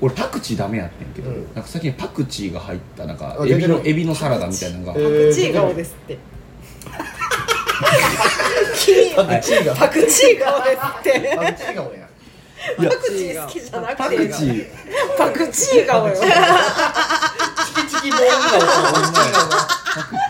[0.00, 1.44] 俺パクチーダメやってんけど、うん。
[1.54, 6.18] なんか最近パクチーが入ったなんかあエビの出てるエビのサラダみたいなのが、えーパクチー顔ですって。
[9.16, 9.74] パクチーが。
[9.74, 11.36] パクチー顔ですって。
[11.36, 12.08] パクチーが俺や
[12.78, 14.66] いやパクチー好きじゃなパくてクチー
[15.16, 16.26] パクチー顔よチキ
[17.87, 19.68] チキボーンが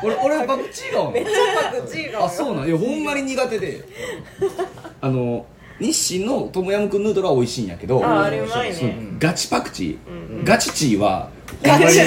[0.02, 3.84] 俺俺はパクチー顔めっちゃパクチー顔よあそうなんいやほんまに苦手で。
[5.00, 5.46] あの
[5.80, 8.96] 日清のトムヤムクンヌードルは美味しいんやけどああれうまいね。
[9.20, 11.30] ガチパクチー、うんガチチーは
[11.62, 11.98] ほんまに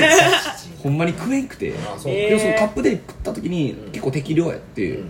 [0.83, 1.73] ほんまに食えんくて。
[1.77, 2.11] あそう。
[2.11, 5.07] えーでもそのカップデリ食った時に結構適量やって、うん。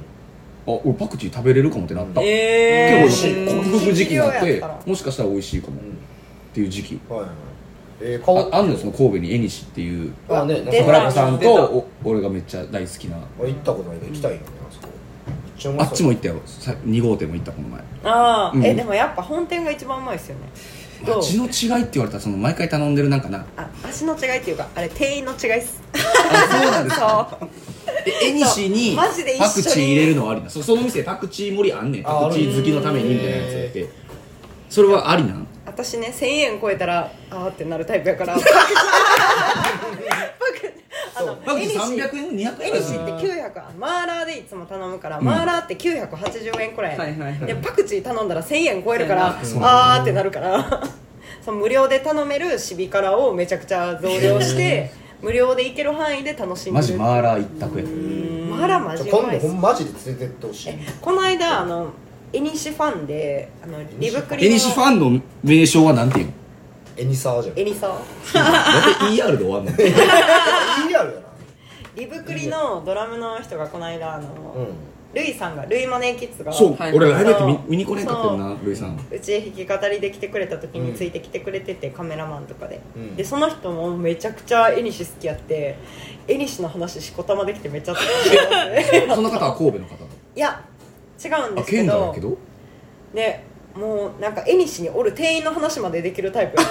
[0.68, 5.98] あ俺パクチー食べれるかもってなった、え結構ー、克服時期になってもしかしたら美味しいかもっうん
[6.54, 7.00] ていう時期。
[7.10, 7.30] はいはい
[8.04, 10.14] えー、顔ああんのよその神戸に縁西っていう。
[10.28, 13.18] あね出た桜子さんとお俺がめっちゃ大好きな。
[13.18, 14.88] あ行ったことないけど行きたいよねあそこ。
[15.28, 15.92] めっちゃうまそう。
[15.92, 16.42] あっちも行ったよ。
[16.46, 17.82] さ2号店も行ったこの前。
[18.04, 18.66] ああ、うん。
[18.66, 20.42] えでもやっぱ本店が一番うまいですよね。
[21.06, 21.20] どう？
[21.20, 23.46] 味の違いって言われたらその毎回頼んでるなんかな。
[23.56, 25.82] あ味の違いっていうかあれ店員の違いっす。
[25.94, 27.38] あそうなんですか。
[27.40, 27.50] そう。
[28.06, 29.48] え縁西にマジで一緒に。
[29.48, 32.08] パクチー入れるのはありなそその店パクチー盛りあんねん。
[32.08, 33.90] あパクチー好きのためにみたいなやつやって
[34.70, 35.48] それはありなん？
[35.84, 38.36] 私ね1000円超えたらあーってなるタイプやから。
[38.36, 38.40] パ
[41.54, 41.78] クチーエニシ。
[41.78, 47.40] 300円200円エニシって900円マーラーでいつも頼むから、マーラーって980円くらい,、はいはいはい。
[47.48, 50.84] でパクチー頼んだら1000円超えるから、そうあーってなるから。
[51.44, 56.74] その無料で頼めるシビ辛をめちゃくちゃ増量して無料で行ける範囲で楽しんでる。
[56.76, 57.86] マジマーラー一択や。
[58.56, 59.46] マーラーマジちょうまいっす。
[59.48, 60.70] 今度ほんマジで連れてってほしい。
[60.70, 61.88] えこの間あの
[62.34, 66.34] エニシファンであのリブクリの縁西ファンの名称はなんていうの？
[66.98, 67.60] エニサーじゃん。
[67.60, 69.72] エニサなんで ER で終わんの。
[69.76, 71.22] リアルやな。
[71.96, 74.68] リブクリのドラムの人がこの間あの、うん。
[75.14, 76.94] ルイさんがルイマネーキッズがそうはい。
[76.94, 78.98] 俺ライブやって見見に来れんかったよなルイさん。
[79.12, 83.16] うちへ弾き語りで来てくれた時についてきてくれてて、カメラマンとかで、うん。
[83.16, 85.78] でその人もめちゃくちゃエニシ好きやって
[86.28, 89.96] エニシの話しこたまできてめっちゃ楽しいその方は神戸の方
[90.36, 90.64] いや
[91.24, 92.12] 違うんであすけど。
[92.14, 92.38] けど？
[93.14, 93.44] で
[93.76, 96.68] もうなんかエニシにおる店員の話までできるタイプや。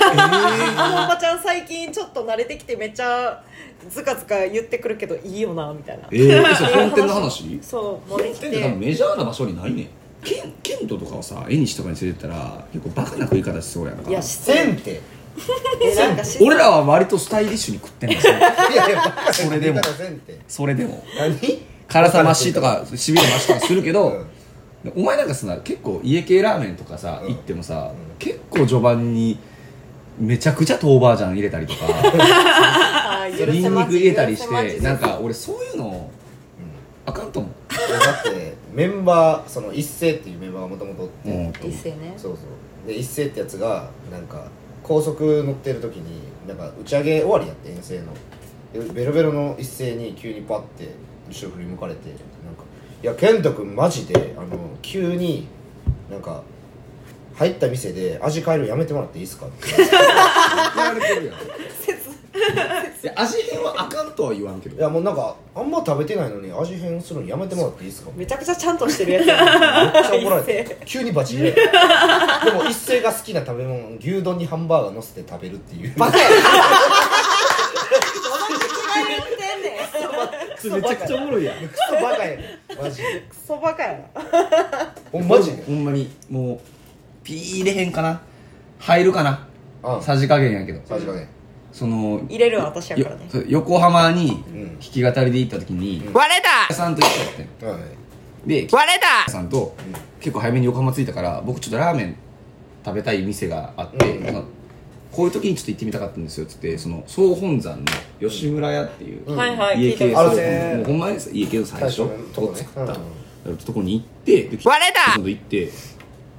[0.76, 3.42] あのおばちゃん最近ちょっと慣れてきてめっちゃ
[3.88, 6.08] ズカズカ言ってくるけどいいよなみたいな。
[6.10, 7.58] えー、それ本店の話？
[7.62, 9.82] そうもうでき本店って多分てメジャーな場所にないね。
[9.84, 9.88] ん
[10.22, 14.10] ケンケントとかをさ縁西とかに連れてったら結構バカな食い方しそうやんか。
[14.10, 15.00] いやせんって。
[15.82, 18.24] えなんかし俺らは割とスタイリッシュに食ってんのよい
[18.76, 19.80] やいやそれでも。
[20.46, 21.02] それでも。
[21.18, 21.62] 何？
[21.88, 24.26] 辛さ増しとかしびれ増しとかするけど、うん
[24.96, 27.34] お前なんかさ結構家系ラーメンとかさ、うん。
[27.34, 28.18] 行ってもさ、うん。
[28.18, 29.38] 結構序盤に
[30.18, 36.10] めちゃくちゃ豆板醤入れたりとかあー 許ニンニク入れたりし許せまじてなんか俺そういうの
[37.06, 41.70] あかんと思だってメンバーその一斉っていうメンバーがもともとおって、うん。
[41.70, 42.14] 一斉ね。
[42.16, 42.38] そうそ
[42.84, 42.88] う。
[42.88, 44.44] で一斉ってやつがなんか
[44.82, 48.06] 高速乗ってる時になんか打ち上げ終わりやって遠征の。
[48.72, 50.88] でベロベロの一斉に急にパッて
[51.28, 52.24] 後ろ振り向かれてなんか
[53.02, 54.46] 「いや健人君マジであの
[54.82, 55.46] 急に
[56.10, 56.42] なんか
[57.34, 59.86] 入った店で味変えるやめてもらっていいですか?」って言
[60.84, 61.36] われてるやんい
[63.06, 71.60] や味変はあかんとは言わんけどいやもうなんかあんま食べてないのに味変するのやめてもらっていいですかめちゃくちゃちゃんとしてるやつめっちゃ怒られて急にバチ切れで
[72.52, 76.60] も一斉が好きな食べ物牛丼にハンバーガー乗せて食べるっていうバカやなどの口が
[79.08, 79.78] 言ってんね
[80.46, 81.68] んそれめちゃくちゃおもろいやん。
[81.68, 82.44] クソバカやね
[82.74, 83.26] んマジで。
[83.28, 84.22] クソバカやな。
[85.10, 85.56] ほんマジ。
[85.56, 86.60] でほんまにもう
[87.24, 88.20] ピー入れへんかな。
[88.78, 89.46] 入るかな。
[89.82, 90.80] あさじ加減やけど。
[90.86, 91.28] さじ加減。
[91.72, 93.28] その入れるの私やからね。
[93.32, 94.66] よ横浜にうん。
[94.78, 96.12] 弾き語りで行った時に、うん。
[96.12, 96.74] 割れた。
[96.74, 97.68] さんと一緒やってん。
[97.68, 98.00] はい
[98.46, 99.30] で割れた。
[99.30, 99.76] さんと、
[100.18, 102.16] 結構早めに横浜着いたから僕ちょっとラーメン
[102.82, 104.24] 食べたい店があって、うん。
[104.24, 104.42] なんか
[105.12, 107.86] こういう時にちょっと行ってみたかったんですよっつってその総本山の
[108.20, 109.36] 吉村屋っていう、うん。
[109.36, 110.36] はいはい聞家系いたことある。
[110.36, 115.12] そうもうねほんま家系の最初最初のとこね作ったとこに行ってで割れた。
[115.14, 115.70] その行って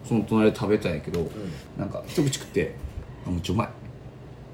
[0.08, 1.30] その隣で食べたんやけど、
[1.78, 2.76] なんか一口食って
[3.26, 3.68] あめっちゃうまい。
[3.68, 3.74] こ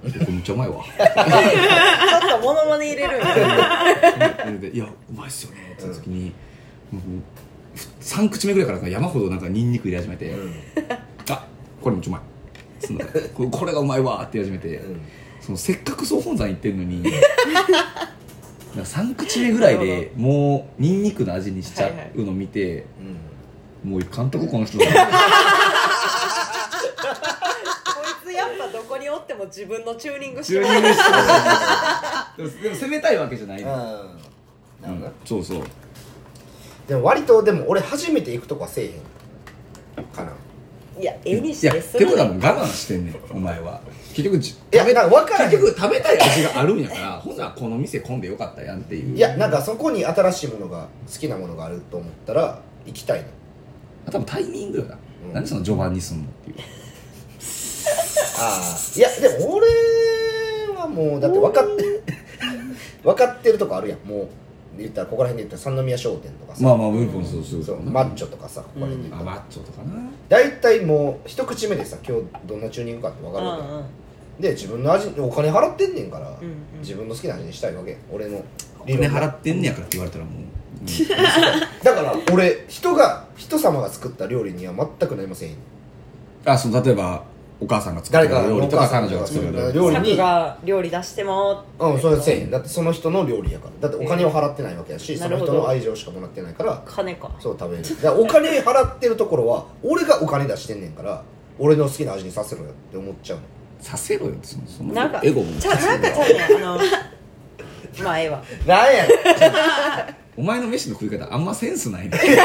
[0.07, 0.75] れめっちゃうまいわ。
[0.75, 3.25] ちょっとモノマネ入れるんや
[4.59, 5.73] でいやうまいっすよね。
[5.73, 6.31] って言った時に、
[6.91, 7.01] もう
[8.01, 10.53] 3口目ぐらいから山ほどなんかニンニク入れ始めて、うん。
[11.81, 12.21] これもちょうまい
[12.87, 12.99] その
[13.33, 15.01] これこれがうまいわって言い始めて、うん。
[15.41, 17.21] そのせっかく総本山行ってんのに なんか
[18.75, 22.85] 3口目ぐらいでもうニンニクの味にしちゃうの見て、
[23.83, 23.91] うん。
[23.91, 24.85] もういかんとここの人だ。
[24.87, 24.91] こ
[28.25, 30.81] いつやっぱどこにおっても自分のチューニングしてるでも
[32.61, 33.79] でも攻めたいわけじゃないの、うん。
[34.81, 35.05] なるほど。
[35.07, 35.63] なそうそう。
[36.87, 38.87] でも割とでも俺初めて行くとこはせえへ
[40.01, 40.31] んかな
[40.99, 41.97] いや絵にしいやてす。
[41.99, 43.81] るってことはもう我慢してんねんお前は。
[44.13, 45.51] 結局じいやなんか分からへん。
[45.51, 49.15] 結局食べたい味があるんやからほんならこの店混んでよかったやんっていう。
[49.15, 53.25] いやなんかそこに新しいものが好きなものがあると思ったら行きたいの。
[54.11, 55.33] 多分タイミングよな、うん。
[55.33, 56.55] なんでその序盤にすんのっていう。
[58.39, 59.67] ああいやでも俺
[60.77, 61.83] はもうだって分かって
[63.03, 64.27] 分かってるとこあるやんもう
[64.83, 67.63] 言ったらここら辺で言ったら三宮商店とかさ、まあまあウーポンそうそう。
[67.63, 69.93] そうマッチョとかさここら辺で言あったら、マッチョとかな。
[70.29, 73.83] 大体もう一口目でさ今日どんなチューニングかって分かるわけ、うんうん
[74.39, 76.79] で自分の味お金払ってんねんから、んうん。
[76.79, 77.97] 自分の好きな味にしたいわけ。
[78.11, 78.43] 俺の
[78.79, 80.43] お金払ってんねやからって言われたらもう、
[81.83, 85.49] だから俺人が人様が作った料理には全くなりません。
[85.49, 85.55] よ
[86.45, 87.23] あその例えば
[87.59, 90.05] お母さんが作る誰か料理とか彼女が作る料理料理に。
[90.11, 91.93] 作が料理出してもう。
[91.95, 92.51] んそれはせえへん。
[92.51, 93.89] だってその人の料理やから。
[93.89, 95.53] だってお金を払ってないわけやし、そのえーなるほど。
[95.53, 96.83] 人の愛情しかもらってないから。
[96.85, 97.31] 金か。
[97.39, 98.01] そう食べる。
[98.01, 101.23] だお金払ってるところは俺がお金出してんねんから
[101.57, 103.43] 俺の好きな味にさせろよって思っちゃうの。
[103.79, 106.79] させろよそのそのなんかエゴもちゃなんかちゃうねあの
[108.03, 108.43] まあええわ。
[108.67, 109.17] なんやねん。
[110.41, 112.17] お前の飯の食い方あんまセンスないね。
[112.23, 112.43] いや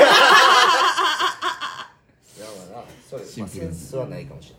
[2.73, 3.75] まあなそれ、まあ、シンプルに。
[3.75, 4.55] センスはないかもし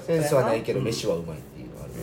[0.00, 0.22] そういうことやれな。
[0.22, 1.96] いセンスはないけど飯はうまいっていうのがある、う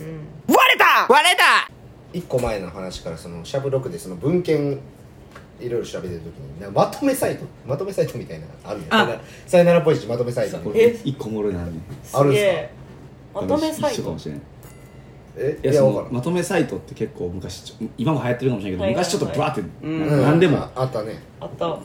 [0.52, 0.54] ん。
[0.54, 1.12] 割れた！
[1.12, 1.70] 割れた！
[2.12, 4.78] 一個前の話からそのシャブロクでその文献
[5.60, 9.20] いろいろ調べてる時になんかまとめサイトまとめサイトみたいなのあるよあ。
[9.46, 11.72] さよならポイチまとめサイトこえれ一個おもろいなある。
[11.72, 11.80] ね
[12.12, 12.70] あるんすげえ。
[13.34, 14.00] まとめサイト？
[14.00, 14.42] 一緒かもしれない
[15.36, 16.12] えいやそわからん。
[16.12, 21.22] のまとめサイトって結構昔ちょ今も流行ってるかもしれないけど、昔ちょっとブワーって、うんなんか何でも、ああったね。
[21.40, 21.78] あった。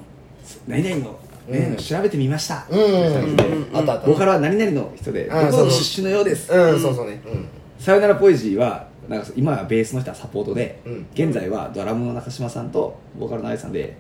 [0.68, 5.52] 何々の、何々の調べてみました、うん、ボーカルは何々の人で、うん。
[5.52, 7.22] どこの出身のようです、うんそうそうね。
[7.26, 7.48] うん。
[7.80, 11.08] さよならポイジーはなんか今はベースの人はサポートで、うん。
[11.14, 13.96] 現在はドラムの中島さんとボーカルのあやさんで、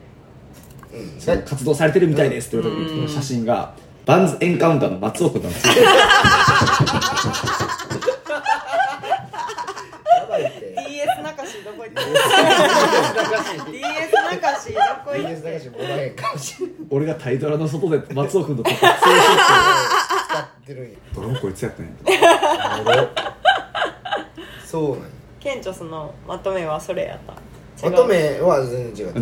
[1.45, 2.47] 活動されてるみたいです。
[2.55, 3.75] って言われた時の写真が、
[4.05, 5.89] バンズエンカウンターの松尾君なんですよ や
[10.29, 20.97] ばいって DS 中しどこ行った DS 中しどこ行っ DS 流しもらえんかもしれん俺がタイドラの外で松尾君と撮った使ってるんや。
[21.13, 21.91] ドラムこいつやったんや。
[24.65, 25.05] そうなんや。
[25.39, 27.89] ケンチョスのまとめはそれやった。
[27.89, 29.13] まとめは全然違う。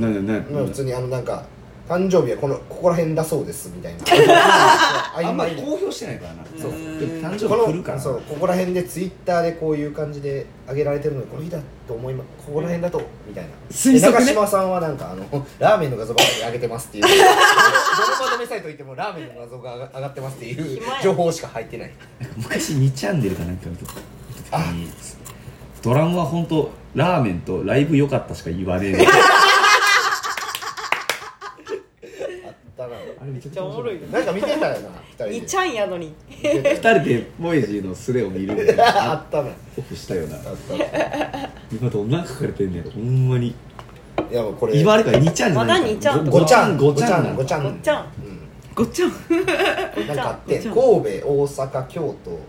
[0.66, 1.46] 普通にあのなんか
[1.88, 4.04] 誕生日はこのここら辺だそうですみたい な。
[5.16, 6.44] あんまり公表してないからな。
[6.60, 6.72] そう。
[6.72, 7.98] でも誕生こ日来るから。
[7.98, 13.50] のそうここら辺でツイッターでこういう感じで上げられてるのでこの日だと思いますここら辺だとみたいな。
[13.70, 14.26] 推測ね。
[14.28, 15.26] で中島さんはなんかあの
[15.60, 17.04] ラーメンの画像ばかり上げてますっていう。
[17.04, 17.16] どの
[18.22, 21.92] まとめサイト行ってもラーメンの画像が上がってますっていう情報しか入ってない。
[22.38, 23.92] 昔2チャンネルかなんか見た時
[24.74, 24.90] に
[25.82, 29.08] ドラムは本当ラーメンとライブ良かったしか言わねえ ね
[32.73, 33.02] あったな。
[33.22, 35.32] あれめちゃくめっちゃおもろいよなんか見てたよな二人で。
[35.42, 36.14] 2ちゃんやのに。
[36.30, 36.92] 見てた。
[36.92, 39.12] よ二人でボイジーのスレを見るみたいな。
[39.12, 40.36] あったなオフしたよな。
[40.36, 43.54] あった今どんなん書かれてんねやろほんまに。
[44.16, 44.76] たいやもうこれ。
[44.78, 47.36] 今あれから2ちゃんじゃないまだ2ちゃんごごちゃんごちゃん。
[47.36, 48.06] ごちゃんごっちゃん。
[48.76, 49.10] ごっちゃん。
[49.10, 50.08] うん。
[50.08, 51.02] なんかあって神戸大
[51.48, 52.40] 阪京都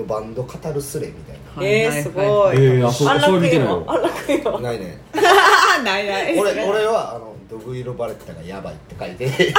[0.00, 2.56] のバンド語るスレみたいえーすごい。
[2.56, 4.98] えーあそそれ見てないよ安楽よなないね。
[5.14, 6.38] あ ないない。
[6.38, 9.28] 俺俺はあのドブ色バレッタがやばいって書いて。
[9.28, 9.52] 仕事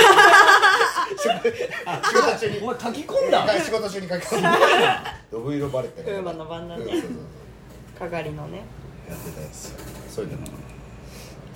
[2.40, 3.46] 中にお前書き込んだ。
[3.60, 4.48] 仕事中に書き込んで
[5.30, 7.18] ドブ色バレッタがやばいの番だねうんそうそうそう。
[8.00, 8.62] かがりのね
[9.10, 9.74] やってたやつ
[10.10, 10.38] そういうの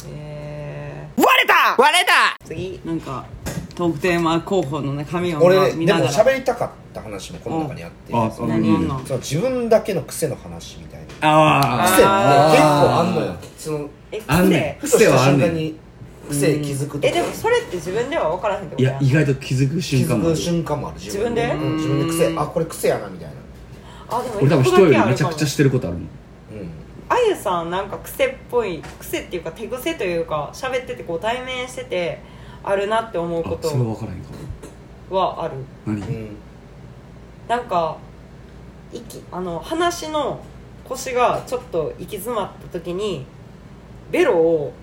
[0.09, 1.75] え割れた！
[1.81, 2.11] 割れた！
[2.43, 2.81] ー、次。
[2.83, 3.25] なんか
[3.73, 6.11] トークテーマ候補のね紙を俺でも見ながら。
[6.11, 8.13] 喋りたかった話もこの中にあって。
[8.13, 8.99] あその何の？
[9.05, 11.05] その自分だけの癖の話みたいな。
[11.21, 12.03] あ癖って
[12.51, 12.67] 結構
[12.99, 13.37] あんのよ。
[13.57, 15.79] そのえあんね癖はあんねん
[16.25, 17.07] 癖気づくとか。
[17.07, 20.35] えでもそれって自分では分からへんってこといや意外と気づく気瞬間もある。
[20.35, 20.99] づく瞬間もある。
[20.99, 21.51] 自分で？
[21.51, 21.75] うん。
[21.77, 22.35] 自分で癖。
[22.37, 23.35] あこれ癖やなみたいな。
[24.07, 26.03] あでも俺多分人よりめちゃくちゃしてることあるもん。
[26.03, 26.09] うん
[27.07, 32.19] あゆさんなんか癖っぽい癖っていうか手癖というか喋っててこう対面してて
[32.63, 34.29] あるなって思うこあそれ分とからへんか
[35.11, 35.53] はある。
[35.85, 35.99] 何？
[35.99, 36.35] うん。
[37.47, 37.97] なんか
[38.91, 40.43] 息あの話の
[40.83, 43.25] 腰がちょっと行き詰まった時に
[44.11, 44.73] ベロを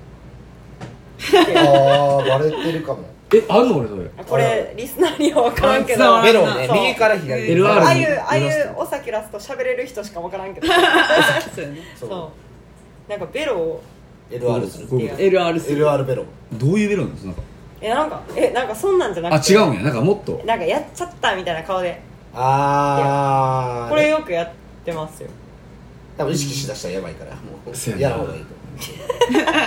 [1.56, 3.00] ああバレてるかも。
[3.34, 3.76] えあんの？
[3.78, 4.04] 俺それ。
[4.24, 6.04] これリスナーには分からんけど。
[6.16, 6.68] ああベロをね。
[6.72, 10.66] 右から左 LR あいうああいうお酒ラスト喋れる人しか分からんけど。
[11.98, 12.30] そ
[13.06, 13.10] う。
[13.10, 13.82] なんかベロを。
[14.30, 15.84] LR する LR する。
[15.86, 17.32] LR ベロどういうベロなんですか？
[17.32, 17.42] なんか
[17.82, 19.56] えなんかえなんかそんなんじゃなくて。
[19.58, 19.82] あ違うんや。
[19.82, 20.40] なんかもっと。
[20.44, 22.00] なんかやっちゃったみたいな顔で。
[22.34, 23.90] あー。
[23.90, 24.50] これよくやっ
[24.84, 25.28] てますよ。
[26.16, 27.32] 多分意識しだしたらやばいから。
[27.32, 28.46] もうやら方がいいと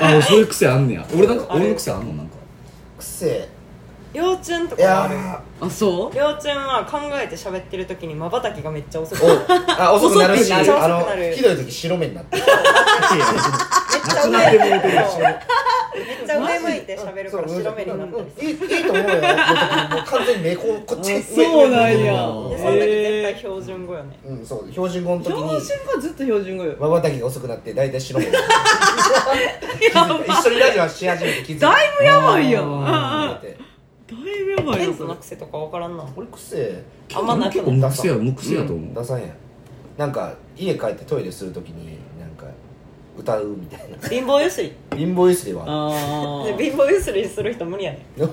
[0.01, 1.07] あそういう癖あんねや。
[1.15, 2.13] 俺なんか俺の癖あんの？
[2.13, 2.35] なんか。
[2.99, 3.47] 癖。
[4.15, 5.15] 幼稚園といやかある。
[5.61, 6.17] あそう？
[6.17, 10.83] 幼稚園は考えて喋ってる時にまばたきがめっちゃ遅くーおあ遅くなるし遅くなる。
[10.83, 11.33] あの遅くなる。
[11.33, 12.37] ひどい時白目になって。
[12.37, 14.95] めっちゃ上なくなってもうてる。
[15.95, 18.47] めっちゃ上向いて喋るから白目になったりする。
[18.47, 19.21] いいいいと思うよもう
[20.05, 21.15] 完全に目こうこっち。
[21.15, 21.95] あそうなんや。
[21.95, 26.75] でその時絶対標準語よねうんそう標準語の時標に準語ずっと標準語よ。
[26.79, 28.31] まばたきが遅くなって大体白目一
[30.47, 32.85] 緒にラジオし始めて気づいただいぶやばいやん。
[32.85, 33.64] あだいって
[34.07, 36.05] ぶやばいよそれテントの癖とか分からんな。
[36.15, 36.83] 俺癖。
[37.13, 38.95] あんまなく結構ない無癖や無癖やと思う。
[38.95, 39.29] 出さんやん。
[39.97, 42.45] なんか家帰ってトイレするときになんか
[43.17, 43.97] 歌うみたいな。
[44.07, 44.73] 貧乏ゆすり。
[44.95, 45.63] 貧乏ゆすりは。
[45.67, 48.05] あで 貧乏ゆすりする人無理やね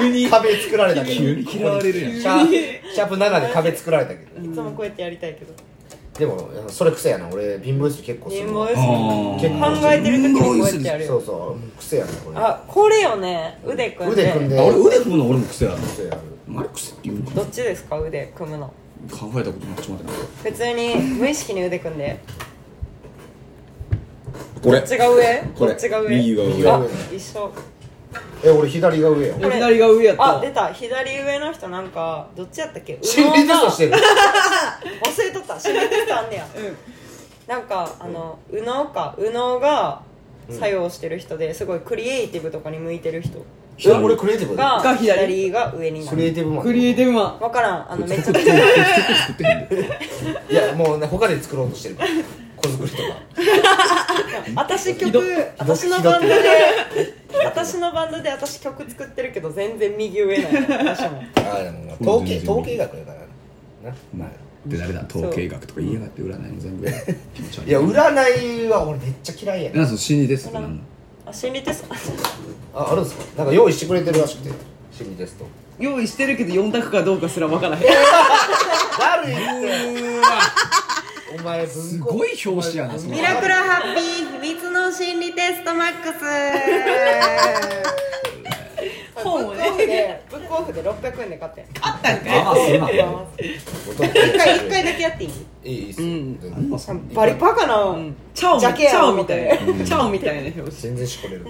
[0.00, 0.26] 急に。
[0.30, 1.20] 壁作られたけど。
[1.20, 2.12] 急に嫌われるやん。
[2.12, 2.46] シャー。
[2.82, 4.44] プシャープ7で壁作られたけど。
[4.44, 5.52] いつもこうやってやりたいけど
[6.18, 7.28] でもそれ癖やな。
[7.30, 8.42] 俺貧乏ゆすり結構する。
[8.44, 8.82] 貧乏ゆす
[9.48, 11.08] り考えてる時にこうやってやるよ。
[11.08, 12.36] そうそう癖やなこれ。
[12.36, 13.58] あこれよね。
[13.64, 14.22] 腕組んで。
[14.22, 14.60] 腕組んで。
[14.60, 15.78] あ俺腕組むの俺も癖やな。
[15.78, 16.20] 癖やる
[16.54, 17.98] あれ癖って言うどっちですか？
[17.98, 18.66] 腕組むの。
[19.10, 20.50] 考えたことなくちょっと待って。
[20.50, 22.20] 普通に無意識に腕組んで。
[24.62, 24.80] これ。
[24.80, 25.42] どっちが上？
[25.58, 26.10] こっちが上？
[26.10, 26.48] 右が上。
[26.50, 27.52] あ右が上一緒
[28.44, 29.50] え俺左が上よこれ。
[29.54, 30.38] 左が上やった。
[30.38, 30.72] あ出た。
[30.72, 32.98] 左上の人なんかどっちやったっけ？
[33.02, 33.92] 心理テストしてる。
[35.04, 35.60] 忘れとった。
[35.60, 36.46] 心理テストあんねや。
[36.56, 36.76] うん。
[37.46, 40.00] なんかあの右脳か右脳が
[40.50, 43.38] 作用してる人ですごいクリエイティブとかに向いてる人。
[43.84, 44.54] え俺クリエイティブ？
[44.56, 45.48] がが左？
[45.48, 46.16] 左が上になる。
[46.16, 46.62] クリエイティブマン。
[46.64, 47.38] クリエイティブマン。
[47.40, 47.92] 分からん。
[47.92, 48.54] あのめちゃくち曲ゃ
[50.50, 52.08] いやもうね他で作ろうとしてるから
[52.62, 53.02] 子作りとか
[54.54, 55.12] 私曲
[55.58, 56.34] 私のバンドで
[57.44, 60.60] 私のバンドで私曲作ってるけど全然右上なんや
[60.94, 61.22] 私も。
[61.36, 63.96] ああでもまあ統計統計学やからな。
[64.16, 64.28] まあ
[64.64, 65.04] で誰だ？
[65.08, 66.86] 統計学とか言いやがって占いも全部
[67.34, 67.68] 気持ち悪い。
[67.68, 69.76] いや占いは俺めっちゃ嫌いやね。
[69.78, 70.82] なんその心理テストなんの？
[71.26, 71.94] あ心理テスト。
[72.74, 73.24] ああるんですか？
[73.38, 74.50] なんか用意してくれてるらしくて。
[74.92, 75.46] 心理テスト。
[75.78, 77.82] 用意してるけど4択かどうかすら分からへん。
[77.82, 77.88] だ
[79.24, 79.42] るいって
[81.34, 86.14] お前すすごい表紙やなミラクルハッピー秘密の心理テストマックス。
[89.14, 90.22] 本をね。
[90.30, 91.64] ブックオフでブックオフで600円で買ってん。
[91.80, 92.30] あったんかい？
[92.38, 93.58] ああすまん一
[94.36, 95.30] 回一回だけやっていい？
[95.64, 96.02] いいいいっす
[97.14, 98.16] バリバカな、うん。
[98.34, 99.72] チャオみジャケやチャオみたいな。
[99.72, 99.84] うん。
[99.84, 100.70] チャオみたいな表紙。
[100.72, 101.46] 全然しこれる。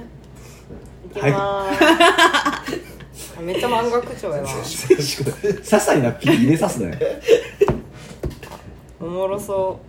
[1.06, 2.64] いきまー
[3.12, 6.96] す、めっちゃ漫画口調やな些細なピー入れさすなよ
[9.02, 9.80] おもろそ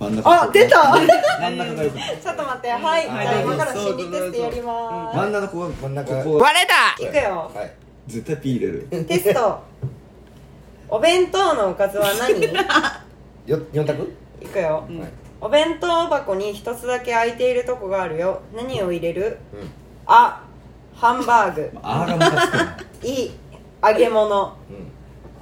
[0.00, 0.90] 真ん中あ出た。
[0.90, 2.68] 真ん中がよくないうちょっと待って。
[2.70, 3.26] はい、はい。
[3.26, 6.16] じゃあ今から心理テストやりま真ん中ここ真ん中。
[6.16, 7.02] ここ割れた。
[7.02, 7.50] いくよ。
[7.54, 7.72] はい。
[8.08, 9.04] 絶対ピー入れる。
[9.06, 9.62] テスト。
[10.88, 12.42] お弁当のおかずは何？
[13.46, 14.12] よ四択？
[14.42, 15.08] いくよ、んはい。
[15.40, 18.42] お弁当箱に一つだけ空いているとこがあるよ。
[18.56, 19.38] 何を入れる？
[19.54, 19.70] うん。
[20.06, 20.42] あ
[20.94, 21.70] ハンバーグ。
[21.82, 22.76] あーがムカつくな。
[23.08, 23.30] い。
[23.82, 24.56] 揚げ物。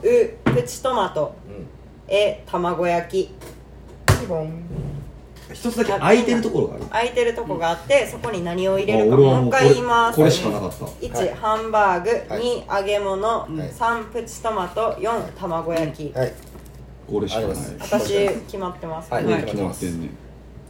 [0.02, 0.10] うん。
[0.10, 1.34] うプチトマト。
[1.48, 1.66] うん
[2.08, 3.30] え卵焼き。
[4.20, 4.64] ピボン。
[5.52, 6.84] 一つだけ空いてるところがある。
[6.86, 10.16] 空いてるとこがあって、そこに何を入れるかあ俺はもうもう一回言います。
[10.16, 10.84] これしかなかった。
[10.84, 11.34] 1、はい。
[11.34, 12.42] ハンバーグ、はい。
[12.42, 13.50] 2揚げ物、はい。
[13.50, 14.92] 3プチトマト。
[14.92, 16.32] 4卵焼き、はい。
[17.10, 17.50] これしかない。
[17.50, 17.76] あります。
[17.90, 19.24] 私決まってます、はい。
[19.24, 19.44] はい。
[19.44, 20.08] 決まってんね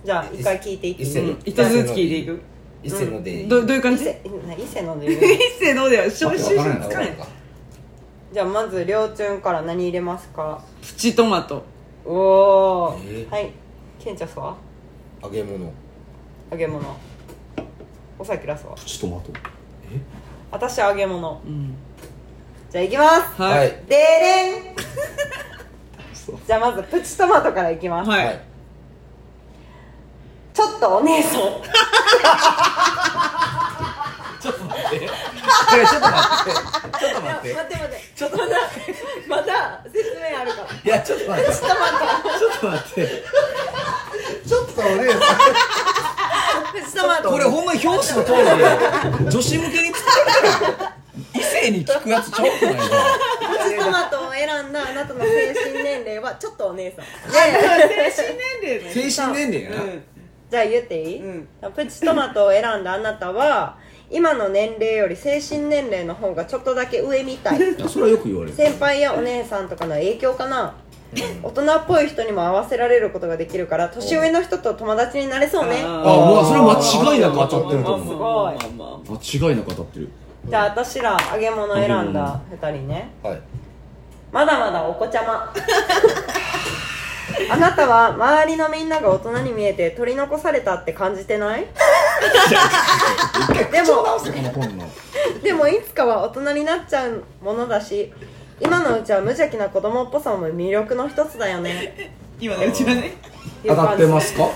[0.04, 1.38] じゃあ一回聞いていって一斉のうん。
[1.44, 2.40] 一つずつ聞いていく
[2.82, 6.86] 一斉のでどどういう感じ伊勢な伊勢ので言う一斉のでは消わ臭からないな。
[6.86, 7.16] つかない
[8.34, 10.60] じゃあまずりょうちゅんから何入れますか？
[10.82, 11.62] プチトマト。
[12.04, 13.24] おお、え？
[13.30, 13.52] ーはい。
[14.00, 14.56] ケンチャスは？
[15.22, 15.72] 揚げ物。
[16.50, 16.84] 揚げ物。
[18.18, 18.74] おさきらすは？
[18.74, 19.30] プチトマト。
[20.50, 21.40] 私揚げ物。
[21.46, 21.76] うん。
[22.72, 23.40] じゃあいきます。
[23.40, 23.58] はい。
[23.58, 24.74] はい、でれん。
[26.44, 28.40] じゃあまずプチトマトからいきます、はい。
[30.52, 31.40] ちょっとお姉さん。
[34.42, 35.08] ちょっと待って
[35.74, 36.98] ちょっと待って。
[36.98, 37.54] ちょっと待って。
[37.54, 38.00] 待って待って。
[38.14, 38.56] ちょっとまだ
[39.28, 40.68] まだ説明あるから。
[40.84, 41.52] いやちょっと待って。
[41.52, 43.22] ちょっと待って。
[44.46, 45.18] ちょっとお姉さ
[46.72, 48.38] プチトマトこれほんまに表紙の通り
[49.24, 50.96] で女子向けに作ってるから
[51.34, 57.04] 異性に聞くやつちゃうくないじゃんプチトマトを選んだあなたの精神年齢はちょっとお姉さん。
[57.04, 57.10] 精
[58.22, 58.90] 神年齢ね。
[58.90, 60.02] 精神年齢やな、で
[60.50, 61.48] じゃあ言っていい、うん。
[61.74, 63.76] プチトマトを選んだあなたは
[64.10, 67.58] 今の年齢より精神年齢の方がちょっとだけ上みたい。
[67.88, 68.56] それはよく言われる。
[68.56, 70.74] 先輩やお姉さんとかの影響かな。
[71.42, 75.82] 大人っぽい人にも合わせられることができるから年上の人と友達になれそうね。
[75.84, 77.84] ああもうそれは間違いなく当たってる。
[77.84, 78.52] とまあ思うまあまあまあ。
[78.76, 80.08] まあ間違いなく当たってる。
[80.46, 83.10] じゃあ私ら揚げ物選んだ2人ね。
[83.22, 83.40] はい。
[84.32, 85.52] まだまだお子ちゃま
[87.50, 91.64] あなたは周りのみんなが大人に見えて取り残されたって感じてない？
[93.72, 94.04] でも
[95.42, 98.12] でもいつかは大人になっちゃうものだし
[98.60, 102.12] 今のうちは無邪気な子供っぽさも魅力の一つだよね。
[102.40, 103.12] 今ねうちはね。
[103.66, 104.48] 当たってますか？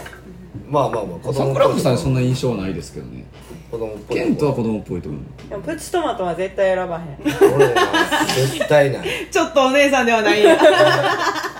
[0.68, 3.24] まあまあまあ子供っぽい桜子さんにそんな印象はないですけどね。
[3.70, 5.22] 子供っぽいケントは子供っぽいと思う。
[5.50, 7.18] でもプチトマトは絶対選ばへん。
[7.54, 9.08] 俺は絶対ない。
[9.30, 10.56] ちょっとお姉さんではないや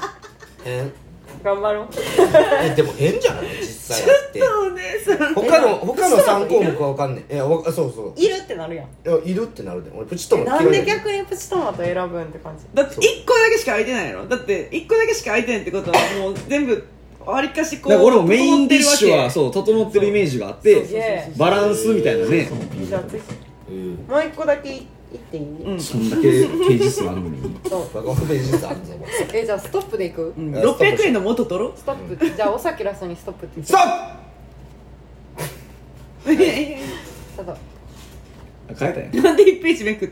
[0.65, 0.93] 変
[1.45, 1.87] 頑張ろう。
[2.63, 3.47] えでも変じゃない？
[3.61, 8.21] 実際だってお姉さん他の他の3項目は分かんねえいやわそうそう。
[8.21, 8.87] いるってなるやん。
[8.87, 9.91] いやいるってなるで。
[9.95, 12.65] 俺プチトマトなんで逆にプチトマト選ぶんって感じ？
[12.75, 14.27] だって1個だけしか空いてないやろ？
[14.27, 16.85] だって1個だけしか空いてないってことはもう全部
[17.27, 22.49] わりかしこうだから俺もメインディッシュはうそう整ってるイメージがあってバランスみたいなね。
[22.87, 23.23] じゃあ次。
[23.69, 23.95] うん。
[24.09, 24.83] もう一個だけ
[25.13, 25.45] 言っていい、
[25.75, 25.81] ん。
[25.81, 27.61] そんだけページ数あるのに。
[27.69, 27.95] そう。
[27.95, 28.93] バカホメージあんぞ
[29.33, 30.55] えじゃあストップでいく、ん。
[30.55, 32.31] 600円の元取ろストップ。
[32.31, 33.63] じゃあおさきラストにストップって。
[33.63, 33.81] ストッ
[36.27, 37.53] うちょっと。
[37.53, 37.57] あ
[38.79, 39.23] 変えたや。
[39.23, 40.09] んなんで1ページめくっ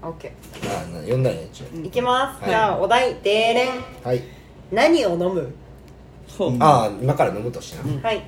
[0.00, 0.08] た？
[0.08, 1.66] オッケプあな読んだんや一応。
[1.66, 2.50] ーいきます、はい。
[2.50, 4.22] じゃあお題デーレンはい。
[4.72, 5.52] 何を飲む？
[6.36, 6.56] ほう。
[6.60, 8.02] ああ今から飲むとしな。
[8.02, 8.26] はい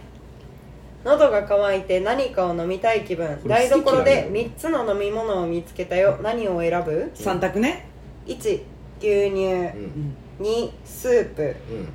[1.05, 3.39] 喉が渇いて何かを飲みたい気分。
[3.47, 6.19] 台所で好き嫌い3つの飲み物を見つけたよ。
[6.23, 7.87] 何を選ぶ？3択ね
[8.27, 8.61] ?1 牛
[9.01, 9.09] 乳。
[9.09, 10.15] うん。
[10.41, 11.43] 2スープ。
[11.71, 11.89] うん。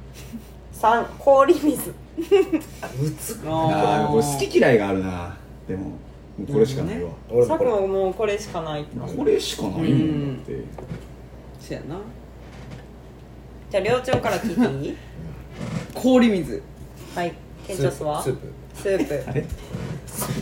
[0.74, 1.94] 3氷水。
[2.18, 4.12] むつあー。
[4.12, 5.38] これ好き嫌いがあるな。
[5.68, 5.96] でもも
[6.50, 7.12] うこれしかないわ。
[7.30, 7.46] 俺もこれ。
[7.46, 8.82] さっきももうこれしかない。
[8.82, 10.64] ってこれしかないもんだって。
[11.60, 11.98] そやな。
[13.70, 14.98] じゃあ寮長から聞いていい？
[15.94, 16.64] 氷水。
[17.14, 17.34] はい。
[17.68, 18.48] ケンチョスはスープ
[18.82, 19.24] スープ。
[19.28, 19.46] あれ？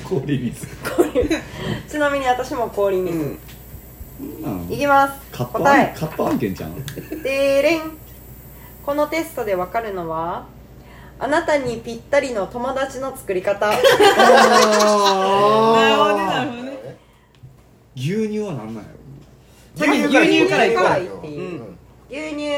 [0.03, 0.67] 氷水。
[1.89, 3.39] ちなみに私も氷水、うん。
[4.43, 4.73] うん。
[4.73, 5.13] いきます。
[5.31, 5.59] カッパ？
[5.59, 5.93] 答え。
[5.97, 7.81] カッパ案件ちゃんでーれん。
[8.85, 10.45] このテストでわかるのは
[11.19, 13.67] あなたにぴったりの友達の作り方。
[13.71, 13.83] なるほ
[16.09, 16.97] どねなるほどね。
[17.95, 18.89] 牛乳はなんなんや
[19.75, 20.83] 先に牛乳からいこう。
[20.83, 21.61] からいっていい、う。
[21.61, 21.77] ん
[22.09, 22.51] 牛乳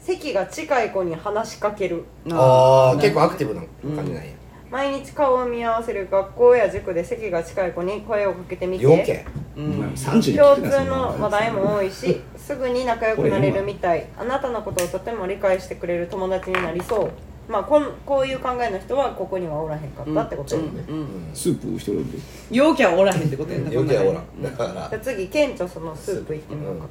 [0.00, 2.04] 席が近い子に話しかける。
[2.30, 3.62] ああ結構アクティブな
[3.96, 4.30] 感じなんや
[4.70, 8.86] 毎日顔を見合わせる学校や塾で席が近い子に声をかけてみて。
[8.86, 9.26] 4件？
[9.56, 9.78] おうん。
[9.80, 14.06] 前30に共通の話題も多いしすぐに仲良くなれるみたい。
[14.16, 17.10] あなたのことをとても理解してくれる友達になりそう。
[17.50, 20.70] まあこんこういう考えの人はここにはおらへんかったってことよ、うんう
[21.02, 22.18] んスープ一人で？
[22.52, 23.22] 陽キャはおらへん。
[23.26, 24.40] ってことやな4件はおらうん。
[24.40, 26.86] んだからじゃあ次ケンチョそのスープいってみようか、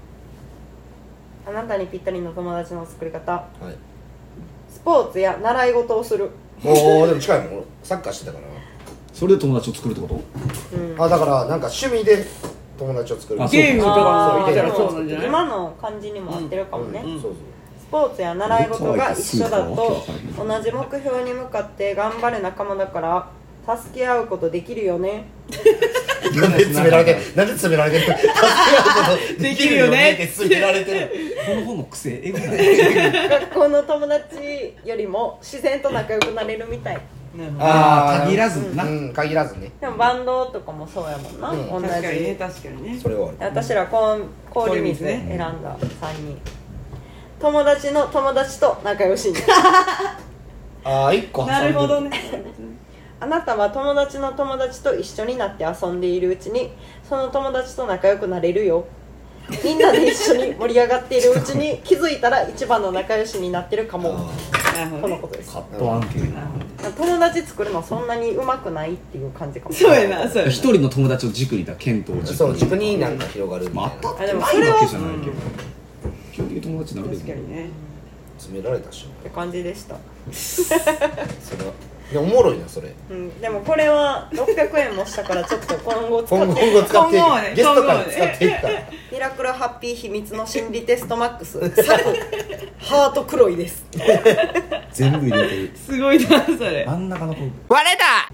[1.47, 3.31] あなたにぴったりの友達の作り方。
[3.31, 3.75] はい。
[4.69, 6.29] スポーツや習い事をする
[6.63, 8.45] もうでも近いもん俺サッカーしてたから。
[9.13, 10.77] それで友達を作るってこと？
[10.77, 10.95] うん。
[10.97, 12.25] なあだからなんか趣味で
[12.77, 13.39] 友達を作る。
[13.49, 15.27] ゲームとかあーも言ったそうなんじゃない？
[15.27, 17.15] 今の感じにも合ってるかもね、うん。
[17.15, 17.41] うんそうそう。
[17.81, 20.05] スポーツや習い事が一緒だと
[20.37, 23.31] 同じ目標に向かって頑張る仲間だから
[23.77, 25.25] 助け合うことできるよね。
[26.35, 28.05] なんで詰められてる なんで詰められてる？
[28.13, 30.11] 助け合うことできるよね？
[30.13, 31.11] って詰められてる。
[31.45, 36.99] この本の癖えぐない学校の友達よりも自然と仲良くなれるみたい。
[37.59, 38.83] あー限らずな。
[38.83, 39.71] うん限らずね。
[39.79, 41.81] でもバンドとかもそうやもんな、うん。
[41.83, 41.87] 同じ。
[41.87, 42.99] 確かにね確かにね。
[43.01, 45.47] それは私らこん氷水選んだ3
[46.25, 46.37] 人。
[47.39, 49.37] 友達の友達と仲良しに。
[50.83, 52.09] ああ1個なるほどね
[53.21, 56.71] あなたは友達の友達と一緒になって遊んでいるうちに
[57.07, 58.85] その友達と仲良くなれるよ。
[59.63, 64.29] みんなで一緒に盛り上がっているうちに気づいたら一番の仲良しになってるかも。
[65.01, 65.53] とのことです。
[65.53, 66.01] カット
[66.95, 69.75] 友達作るのそんなにうまくないっていう感じかも。
[69.75, 70.51] そうやなそうやな。
[70.51, 72.37] 一人の友達を軸にいたケントを軸に。
[72.37, 75.31] そう自分になんか広がるみたいまあな当たあそれはないわけじゃないけど。
[76.31, 77.69] 基本的に友達になる確かにね。
[78.37, 79.07] 詰められたっしょ。
[79.07, 79.97] って感じでした、
[80.31, 81.73] それは
[82.11, 82.93] でおもろいなそれ。
[83.11, 86.61] うん、でもこれは600円もしたからちょっと今後使今後って。
[86.61, 88.67] 今後使ってい今後はねくゲストから使っていった
[89.11, 91.59] ミラクルハッピー秘密の心理テストマックス。
[91.59, 92.03] サク
[92.79, 93.85] ハート黒いです。
[94.91, 95.71] 全部入れてる。
[95.75, 96.85] すごいなそれ。
[96.85, 97.51] 真ん中の子い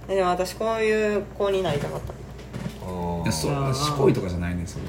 [0.08, 2.14] でも私こういう子になりたかった。
[3.26, 4.84] やそうあーしこいとかじゃないねんそれ。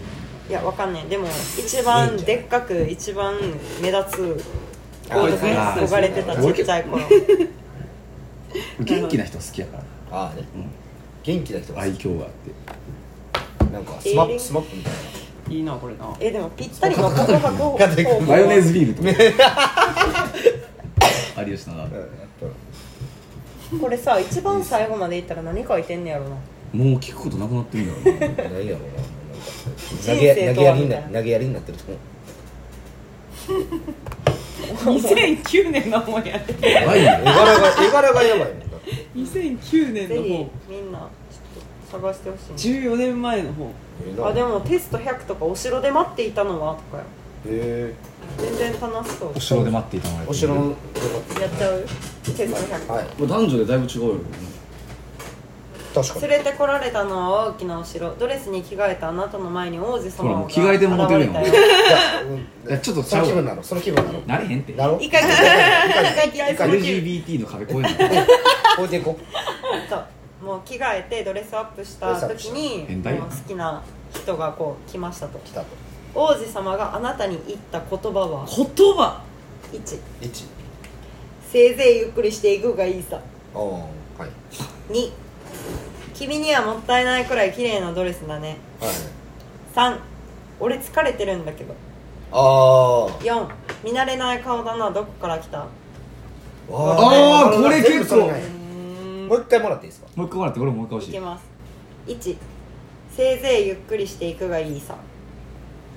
[0.49, 1.07] いやわかんない。
[1.07, 1.27] でも
[1.59, 3.35] 一番でっかく一番
[3.81, 4.45] 目立つ
[5.09, 5.29] 子とかに
[5.89, 7.03] 憧れてたちっちゃい頃
[8.81, 9.79] 元気な人好きやか
[10.11, 10.19] ら。
[10.19, 10.43] ああね。
[10.55, 10.67] うん。
[11.23, 13.73] 元気な人が愛嬌があって。
[13.73, 14.99] なんかスマップスマップみたいな。
[15.49, 16.15] いいなこれな。
[16.21, 19.09] えでもぴったりの告白方法マヨネーズビールとか。
[21.47, 21.77] 有吉な。
[21.77, 22.03] らうんやっ
[23.81, 26.31] これさ一番最後までいったら何書いてんねやろな。
[26.73, 29.03] もう聞くことなくなってるんだろうなぱ何やろうなな。
[29.03, 29.17] ん
[30.05, 31.85] 投げ生投げやりにな投げやりになってると
[33.53, 33.61] 思
[34.35, 34.36] う
[34.85, 37.11] 2009年の本やってやばいよ。
[37.21, 38.59] 絵柄が絵柄がやばいもん。
[38.61, 41.09] だって2009年ぜひの本みんなちょっ
[41.91, 43.69] と探してほしい14年前の本。
[44.07, 44.27] ええな。
[44.29, 47.05] あでもテスト100とかお城で待っていたのはとかよ
[47.49, 47.95] へ
[48.39, 49.33] 全然楽しそう。
[49.37, 50.75] お城で待っていたのえお城のやっ
[51.59, 51.85] ちゃう？
[52.25, 54.15] テスト100、はい男女でだいぶ違うよ
[56.03, 56.29] 確かに。
[56.29, 58.15] 連れてこられたのは大きなお城。
[58.17, 61.59] ドレスに着替えたあなたの前に王子ほら様が着替えてもらってるやん現れた。
[61.59, 62.37] よ
[62.69, 63.63] いやちょっとちそゃうの気分なの。
[63.63, 64.21] その気分なの。
[64.27, 64.75] なれへんって。
[64.75, 64.99] なろ？
[65.01, 65.35] 一回聞いて。
[66.53, 67.33] 一回聞いて。
[67.37, 68.27] LGBT の壁越えない
[68.77, 69.19] 超えていこ
[69.89, 70.05] そう。
[70.45, 73.83] もう着替えてドレスアップした時に変態やもう好きな
[74.13, 75.39] 人がこう来ましたと。
[75.39, 75.67] う来たと。
[76.15, 78.47] 王子様があなたに言った言葉は？
[78.47, 79.23] 言葉
[79.73, 80.45] ？1 1
[81.51, 83.19] せいぜいゆっくりしていくがいいさ。
[83.55, 84.31] ああはい。
[84.93, 85.11] 2
[86.17, 88.57] 君にはもったいないくらい綺麗なドレスだね。
[88.81, 88.91] はい。
[89.75, 89.99] 3
[90.59, 91.75] 俺疲れてるんだけど。
[92.33, 93.49] あ4
[93.85, 94.91] 見慣れない顔だな。
[94.91, 95.59] どこから来た？
[95.59, 95.67] あ
[96.71, 98.17] あーこれ結構。
[99.29, 100.09] もう一回もらっていいですか？
[100.17, 101.11] もう一回もらって俺もう一回欲しい。
[101.11, 101.45] いきます。
[102.07, 102.37] 1
[103.15, 104.97] せいぜいゆっくりしていくがいいさ。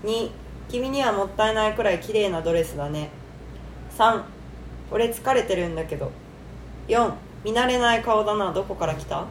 [0.03, 0.29] 2
[0.69, 3.09] 君にはもったいないくらい綺麗なドレスだね。
[3.97, 4.21] 3
[4.91, 6.11] 俺疲れてるんだけど。
[6.89, 7.13] 4
[7.45, 8.51] 見慣れない顔だな。
[8.51, 9.25] どこから来た？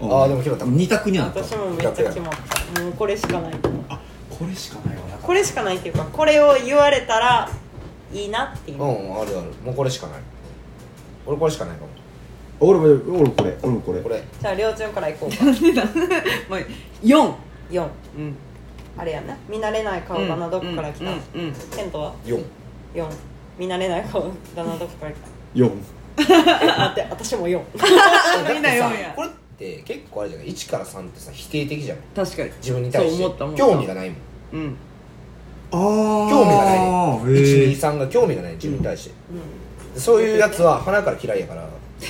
[0.00, 0.64] あーでも決まった。
[0.66, 1.42] 二択にはなった。
[1.42, 2.32] 私もめっちゃ決まっ
[2.74, 2.82] た。
[2.82, 3.52] もうこれしかない
[3.88, 3.98] あ
[4.30, 5.02] これしかないわ。
[5.08, 7.48] なこれしかないっていうかこれを言われたら
[8.12, 8.88] いいなっていう、うん
[9.20, 9.52] あるある。
[9.64, 10.20] もうこれしかない。
[11.24, 11.88] 俺これしかないかも。
[12.60, 13.56] 俺も俺もこれ。
[13.62, 14.00] 俺もこれ。
[14.02, 14.22] これ。
[14.40, 15.44] じゃあ両チュンからいこうか。
[16.48, 16.60] まあ
[17.02, 17.34] 4
[17.70, 17.88] 4
[18.18, 18.36] うん。
[18.98, 19.36] あれやな。
[19.48, 22.42] 見慣れない顔だなどこから来た、うんうんケントは？4
[22.94, 23.06] 4
[23.58, 25.16] 見慣れない顔だなどこから来
[25.54, 25.70] 4
[26.16, 26.64] た。
[26.64, 27.60] えあ って私も4
[28.54, 29.12] みんな4や。
[29.14, 32.50] これって結構あれじゃない？1から3ってさ否定的じゃない確かに。
[32.58, 33.22] 自分に対して。
[33.22, 33.62] そう思った思った。
[33.64, 34.18] 興味がないもん。
[34.52, 34.76] うん。
[35.72, 39.14] ああ興味がないへえ123が興味がない自分に対して、
[39.98, 41.68] そういうやつは鼻から嫌いやから。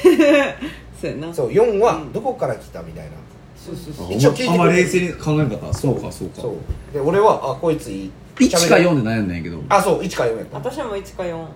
[1.00, 1.32] そうやな。
[1.32, 3.12] そう4はどこから来たみたいな、
[3.56, 4.14] そうそうそう。
[4.14, 6.40] 一応聞いてくれあんま冷静に考えなかったそうかそうか。
[6.42, 6.54] そう。
[6.92, 8.10] で俺はあこいついい。
[8.38, 9.62] 1か4でで悩んだんやけど。
[9.68, 10.58] あそう1から4やった。
[10.58, 11.46] 私も1か4うん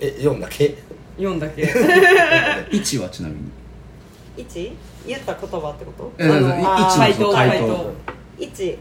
[0.00, 0.76] え4だけ
[1.18, 1.62] ？4だけ。
[1.62, 3.40] 1 はちなみに
[4.36, 4.72] 1?
[5.06, 6.12] 言った言葉ってこと？
[6.18, 7.14] えだからあー。
[7.14, 7.92] 1の回答回答。
[8.38, 8.78] 1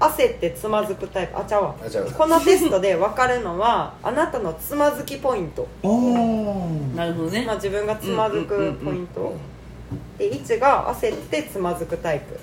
[0.00, 1.38] 焦ってつまずくタイプ？
[1.38, 1.74] あちゃうわ。
[1.80, 7.44] あ違うこのテストで分かるのはあなたのつまずきポイント、ああなるほどね。
[7.46, 9.34] まあ、自分がつまずくポイント。
[10.18, 12.38] で1が焦ってつまずくタイプ。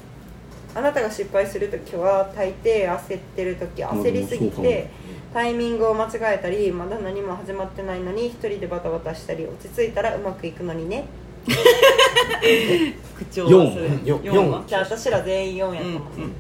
[0.78, 4.90] あなたが失敗するときは大抵焦ってるとき焦りすぎて
[5.34, 11.06] タイミングを間違えたりまだ何も始まってないのに一人でバタバタしたり落ち着いたらうまくいくのにね
[11.46, 14.20] 口調はそれ四。
[14.20, 16.34] 4はじゃあ私ら全員4やと思う、うんうん。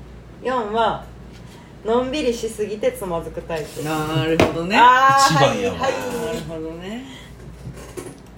[0.43, 1.03] 4は
[1.85, 3.83] のんびりしすぎてつまずくタイプ。
[3.83, 4.77] なるほどね。
[4.77, 5.79] あー一番やわ。
[5.79, 6.41] はいなるはい。
[6.47, 7.05] ほどね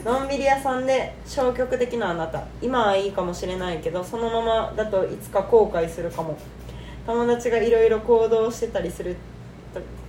[0.06, 2.44] のんびり屋さんで消極的なあなた。
[2.62, 6.38] 今はいいかもしれないけどそのままだといつか後悔するかも。
[7.06, 9.20] 友達がいろいろ行動してたりすると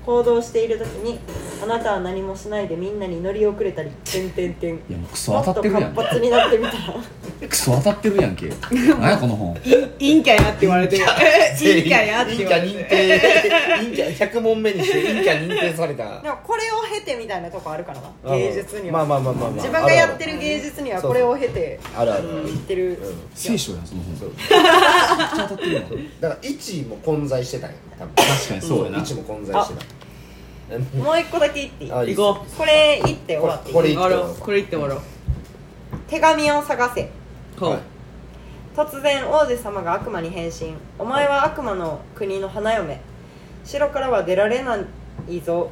[0.09, 1.19] 行動している時に
[1.63, 4.77] あなたは何もしないでみんなに乗り遅れたりてんてんてん。
[4.77, 6.79] いやもうクソ当たってるやん活発になってみたら。
[7.47, 8.51] クソ当たってるやんけ。
[8.71, 9.55] 何やこの本。
[9.55, 11.05] 陰キャやって言われてる。
[11.59, 12.07] 陰キャ。
[12.07, 12.89] やって陰キャ認言われてる。
[12.89, 13.21] 定。
[13.77, 16.23] 陰キャ100問目にして陰キャ認定された。
[16.23, 18.11] でもこれを経てみたいなとこあるからな。
[18.25, 19.63] あ芸術には、まあまあまあまあまあ。
[19.63, 22.99] 自分がやってる芸術にはこれを経てあるあるあってる、
[23.35, 24.29] 聖書やんその本。
[24.29, 25.85] めっちゃ当たってるやん。
[26.19, 28.15] だから1も混在してたんや多分。
[28.15, 28.99] 確かにそうやな。
[29.01, 29.98] 1も混在してた
[30.97, 31.93] もう一個だけ言っていい？
[31.93, 33.75] あいいっす行ここれ言って終わっていい？
[33.75, 35.01] これ終わろうこれ言って終わろう。
[36.09, 37.11] 手紙を探せ。
[37.61, 37.79] はい。
[38.77, 40.75] 突然王子様が悪魔に変身。
[40.99, 43.01] お前は悪魔の国の花嫁。
[43.65, 44.79] 城からは出られな
[45.29, 45.71] いぞ。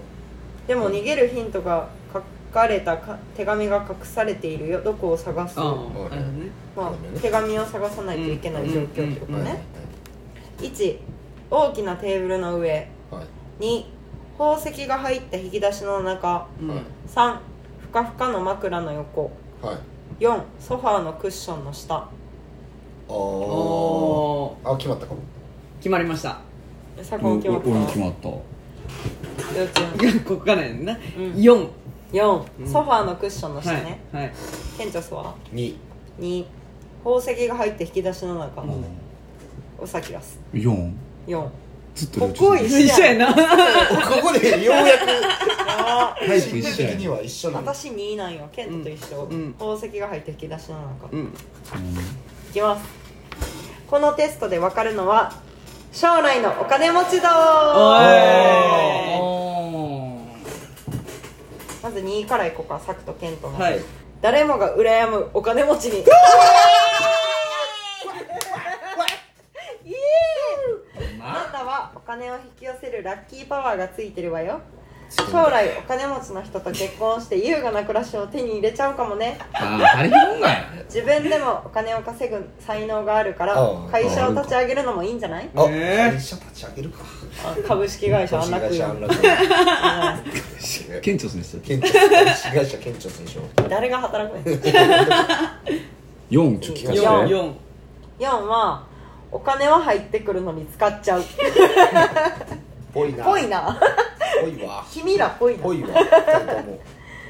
[0.67, 2.23] でも逃げるヒントが書
[2.53, 4.81] かれたか手紙が隠されているよ。
[4.83, 5.61] どこを探す？
[5.61, 6.51] ああまなるほどね。
[6.77, 9.63] あ、手紙を探さないといけない状況ってことはいね
[10.59, 10.99] 1
[11.51, 13.23] 大きなテーブルの上は
[13.61, 13.65] い。
[13.65, 13.85] 2
[14.39, 16.47] 宝石が入った引き出しの中。
[16.61, 16.69] うん。
[16.69, 16.79] はい
[17.09, 17.37] 3
[17.81, 19.31] ふかふかの枕の横。
[19.63, 19.79] はい。
[20.25, 21.95] 4ソファーのクッションの下。
[21.95, 22.03] あ
[24.73, 25.21] あ決まったかも。
[25.79, 26.41] 決まりました。
[27.03, 27.69] さこも決まった？
[27.71, 28.29] 俺も決まった。
[28.29, 28.43] 幼
[29.63, 30.21] 稚園。
[30.21, 30.93] ここからやんな。
[30.93, 31.33] うん。
[31.35, 31.69] 4
[32.13, 34.33] 4 4、ソファーのクッションの下はいね、はい。
[34.79, 35.77] ケンチョスは2
[36.21, 36.45] 2
[37.05, 38.65] 宝石が入って引き出しの中、
[39.79, 40.39] おさきらす。
[40.53, 40.93] 4
[41.27, 41.49] 4
[41.97, 43.35] ずっとここ一緒やな。
[43.35, 43.41] こ
[44.23, 45.07] こでようやく
[45.67, 48.47] あタイプ心一緒には一緒な私2位なんよ。
[48.53, 49.55] ケントと一緒、うん。
[49.55, 51.33] 宝石が入って引き出しの中、いうん。
[52.53, 52.85] きます。
[53.89, 55.33] このテストで分かるのは
[55.91, 58.05] 将来のお金持ち度おい
[61.83, 63.81] まず2位からいこうかサクとケントの、はい。
[64.21, 66.07] 誰もが羨むお金持ちにイエー
[71.19, 74.61] イあなたはお金を引き寄せるラッキーパワーがついてるわよ。
[75.09, 79.39] 将来お金持ちの人と結婚して優雅な暮らしを手に入れちゃうかもね。
[79.53, 79.79] あ
[80.87, 85.49] 自分でもお金を稼ぐ才能があるからああ会社を立ち上げるのもいいんじゃない？
[85.55, 87.05] あえー会社立ち上げるか。
[87.45, 89.15] あ株式会社安楽会社安よ楽
[91.03, 94.53] 顕著ですね県庁株式会社 県庁でしょ誰が働くん。
[94.53, 94.59] や
[96.31, 97.05] 4ちょっと聞かせて。
[97.05, 97.29] 四。
[97.29, 97.55] 四
[98.19, 98.85] 4は
[99.31, 101.23] お金は入ってくるのに使っちゃう。
[102.93, 103.25] ぽいな。
[103.25, 103.79] ぽいな。
[104.41, 104.85] ぽいわ。
[104.91, 105.63] 君らぽいな。
[105.63, 105.89] ぽいわ。
[105.89, 105.95] と
[106.63, 106.81] も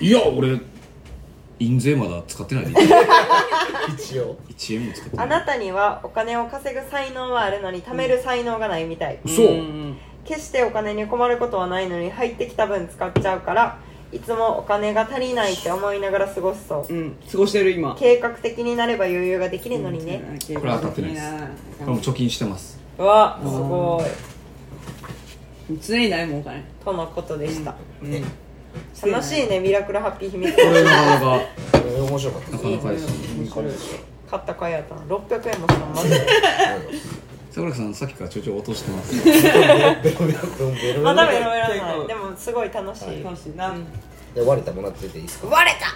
[0.01, 0.61] いや俺
[1.59, 2.73] 印税まだ使ってないで。
[3.97, 4.37] 一応。
[4.49, 5.27] 1円も使ってない。
[5.27, 9.99] あなたにはお金を稼ぐ才能はあるのに貯める才能がないみたい、そううん。
[10.25, 13.79] 決してお金に困ることはないのに入ってきた分使っちゃうから
[14.13, 17.17] いつもお金が足りないって思いながら過ごすそううん。
[17.31, 17.97] 過ごしてる今。
[17.99, 20.23] 計画的になれば余裕ができるのにね、
[20.55, 21.33] これは当たってないです。
[21.81, 22.79] これも貯金してます。
[22.99, 25.77] うわすごい。
[25.81, 26.65] 常にないもんお金。
[26.85, 29.13] とのことでした、うん。
[29.13, 30.55] 楽しいねミラクルハッピー秘密。
[30.55, 31.41] これなかなか
[31.73, 32.51] これ面白かった。
[32.53, 33.07] なかなかです。
[33.39, 33.91] いい感じでし
[34.31, 35.87] 買ったかいやったな600円もしたの。
[35.87, 36.27] マジで
[37.57, 39.25] 桜木さんさっきからちょいちょい落としてます。
[39.25, 43.75] たベロベロベロベロベロまだメロメロ結構ないでもすごい楽しい、楽しいな
[44.35, 45.87] で割れたもらってていいですか割れた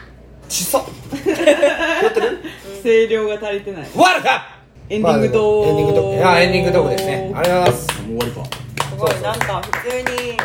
[0.48, 0.82] ちそ
[2.82, 4.56] 声量が足りてない割れた
[4.88, 10.38] エンディングトークエンディングトークあエンディングトークですねありがとうございますもう終わりかすごいなんか普通に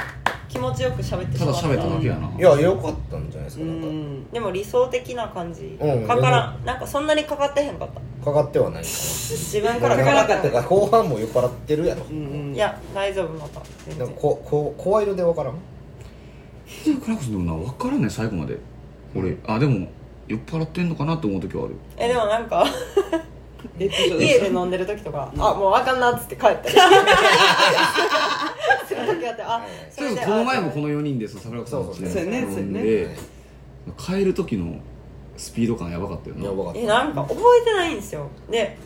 [0.49, 12.03] 気持ちよく喋ってただ喋っただけやないや良かったんじゃないですかなんかでも理想的な感じ、うんかからんなんかそんなにかかってへんかったかかってはないか自分かならかかってか後半も酔っ払ってるやろ。
[12.09, 12.55] うんうん。
[12.55, 13.61] いや大丈夫また。
[13.87, 15.55] 全然なんかここ声色で分からん？
[16.67, 18.57] 桜木さんでもな分からんね最後まで。
[19.15, 19.37] 俺。
[19.45, 19.87] あでも
[20.27, 21.75] 酔っ払ってんのかなって思う時はある。
[21.97, 22.65] えでもなんか
[23.77, 23.87] 家
[24.39, 26.69] で飲んでる時とか、あもうあかんなっつって帰ったり。
[28.87, 32.39] する時あってあそうこの前もこのの4人で桜木さんのそうそうやね。
[32.39, 33.17] 飲んそうやで
[33.97, 34.79] 帰る時の
[35.37, 36.45] スピード感やばかったよな。
[36.45, 36.79] やばかった。
[36.79, 38.29] えなんか覚えてないんですよ。
[38.49, 38.77] で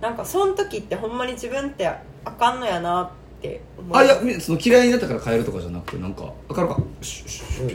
[0.00, 1.98] なんかその時ってほんまに自分ってあ
[2.32, 7.68] かんのやなって思あいやみその嫌いになったから帰るとかじゃなくてなんか明るかシュッシュッシュうん。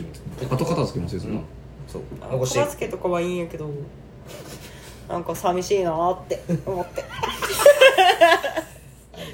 [0.48, 1.40] ッ後片付けもせずな、
[1.88, 2.02] そう。
[2.20, 2.58] あ残して。
[2.60, 3.68] 片付けとかはいいんやけど
[5.08, 7.04] なんか寂しいなーって思って。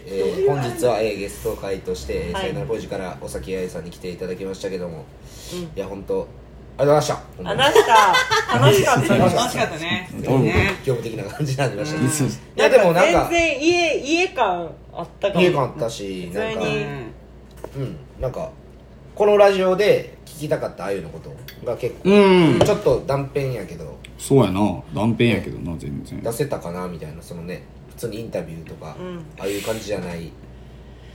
[0.08, 2.42] えー本日は、えーゲスト会として、えーはい。
[2.42, 5.04] さよならポジからお崎あゆさんに来ていただきましたけども、
[5.52, 5.58] うん。
[5.62, 6.26] いや本当
[6.78, 7.22] ありがとうございました。
[7.50, 10.10] あなした楽しかった楽よしかったね。
[10.12, 10.74] うんね。
[10.84, 15.40] 業務的な感じになりましたいやでもなんか全然家家感あったかも。
[15.40, 17.96] 家感あったしなんかうんうん。
[18.20, 18.50] なんか
[19.14, 21.34] このラジオで聞きたかったあゆのこと
[21.66, 22.58] が結構、うん。
[22.58, 24.60] ちょっと断片やけどそうやな。
[24.94, 26.20] 断片やけどな全然。
[26.20, 29.24] 出せたかなみたいなそのね普通にインタビューとか、うん。
[29.38, 30.30] ああいう感じじゃない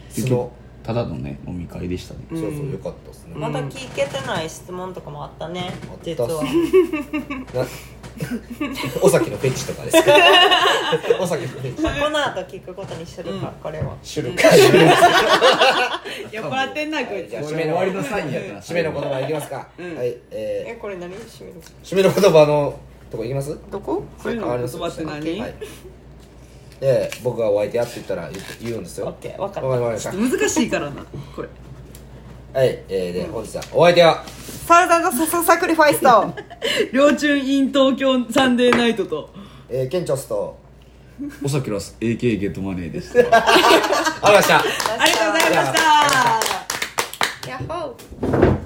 [0.09, 0.51] 素の
[0.83, 2.21] ただのね飲み会でしたね。
[2.31, 2.41] うん。
[2.41, 6.05] そうそうよかったですね、まだ聞けてない質問とかもあったねあった。
[6.05, 6.43] 実は。
[7.53, 7.65] な
[9.01, 10.11] お崎のフェチとかですか？
[11.19, 11.81] お崎のフェチ。
[11.81, 13.95] まあこの後聞くことにするか、これは。
[14.03, 14.49] 知るか。
[14.49, 14.79] 知る
[16.31, 17.29] 酔っ払ってんなこいつ。
[17.29, 19.95] じゃあこれ終わりのサインやったな締めの言葉いきますか、うん。
[19.97, 21.13] はいええこれ何？
[21.15, 22.77] 締めるー、締めの言葉の
[23.09, 23.57] とこいきます？
[23.71, 24.03] どこ？
[24.21, 25.39] それの言葉って何？
[25.39, 25.53] はい
[26.81, 29.05] で僕がお相手やって言ったら言言うんですよ。
[29.05, 29.61] オッケー分かった。
[29.61, 30.11] わかりました。
[30.11, 31.05] 難しいからな
[31.35, 31.47] これ。
[32.53, 34.25] はい、えー、で本日はお相手は。
[34.65, 36.33] サウザンドサササクリファイスと
[36.91, 39.29] 両中 in 東京サンデーナイトと。
[39.69, 40.57] えー、ケンチョスと
[41.43, 44.59] おさきらす AK ゲットマネーでしたありがとうございました。
[44.59, 45.79] ありがとうございまし
[47.45, 47.49] た。
[47.49, 48.60] ヤッホー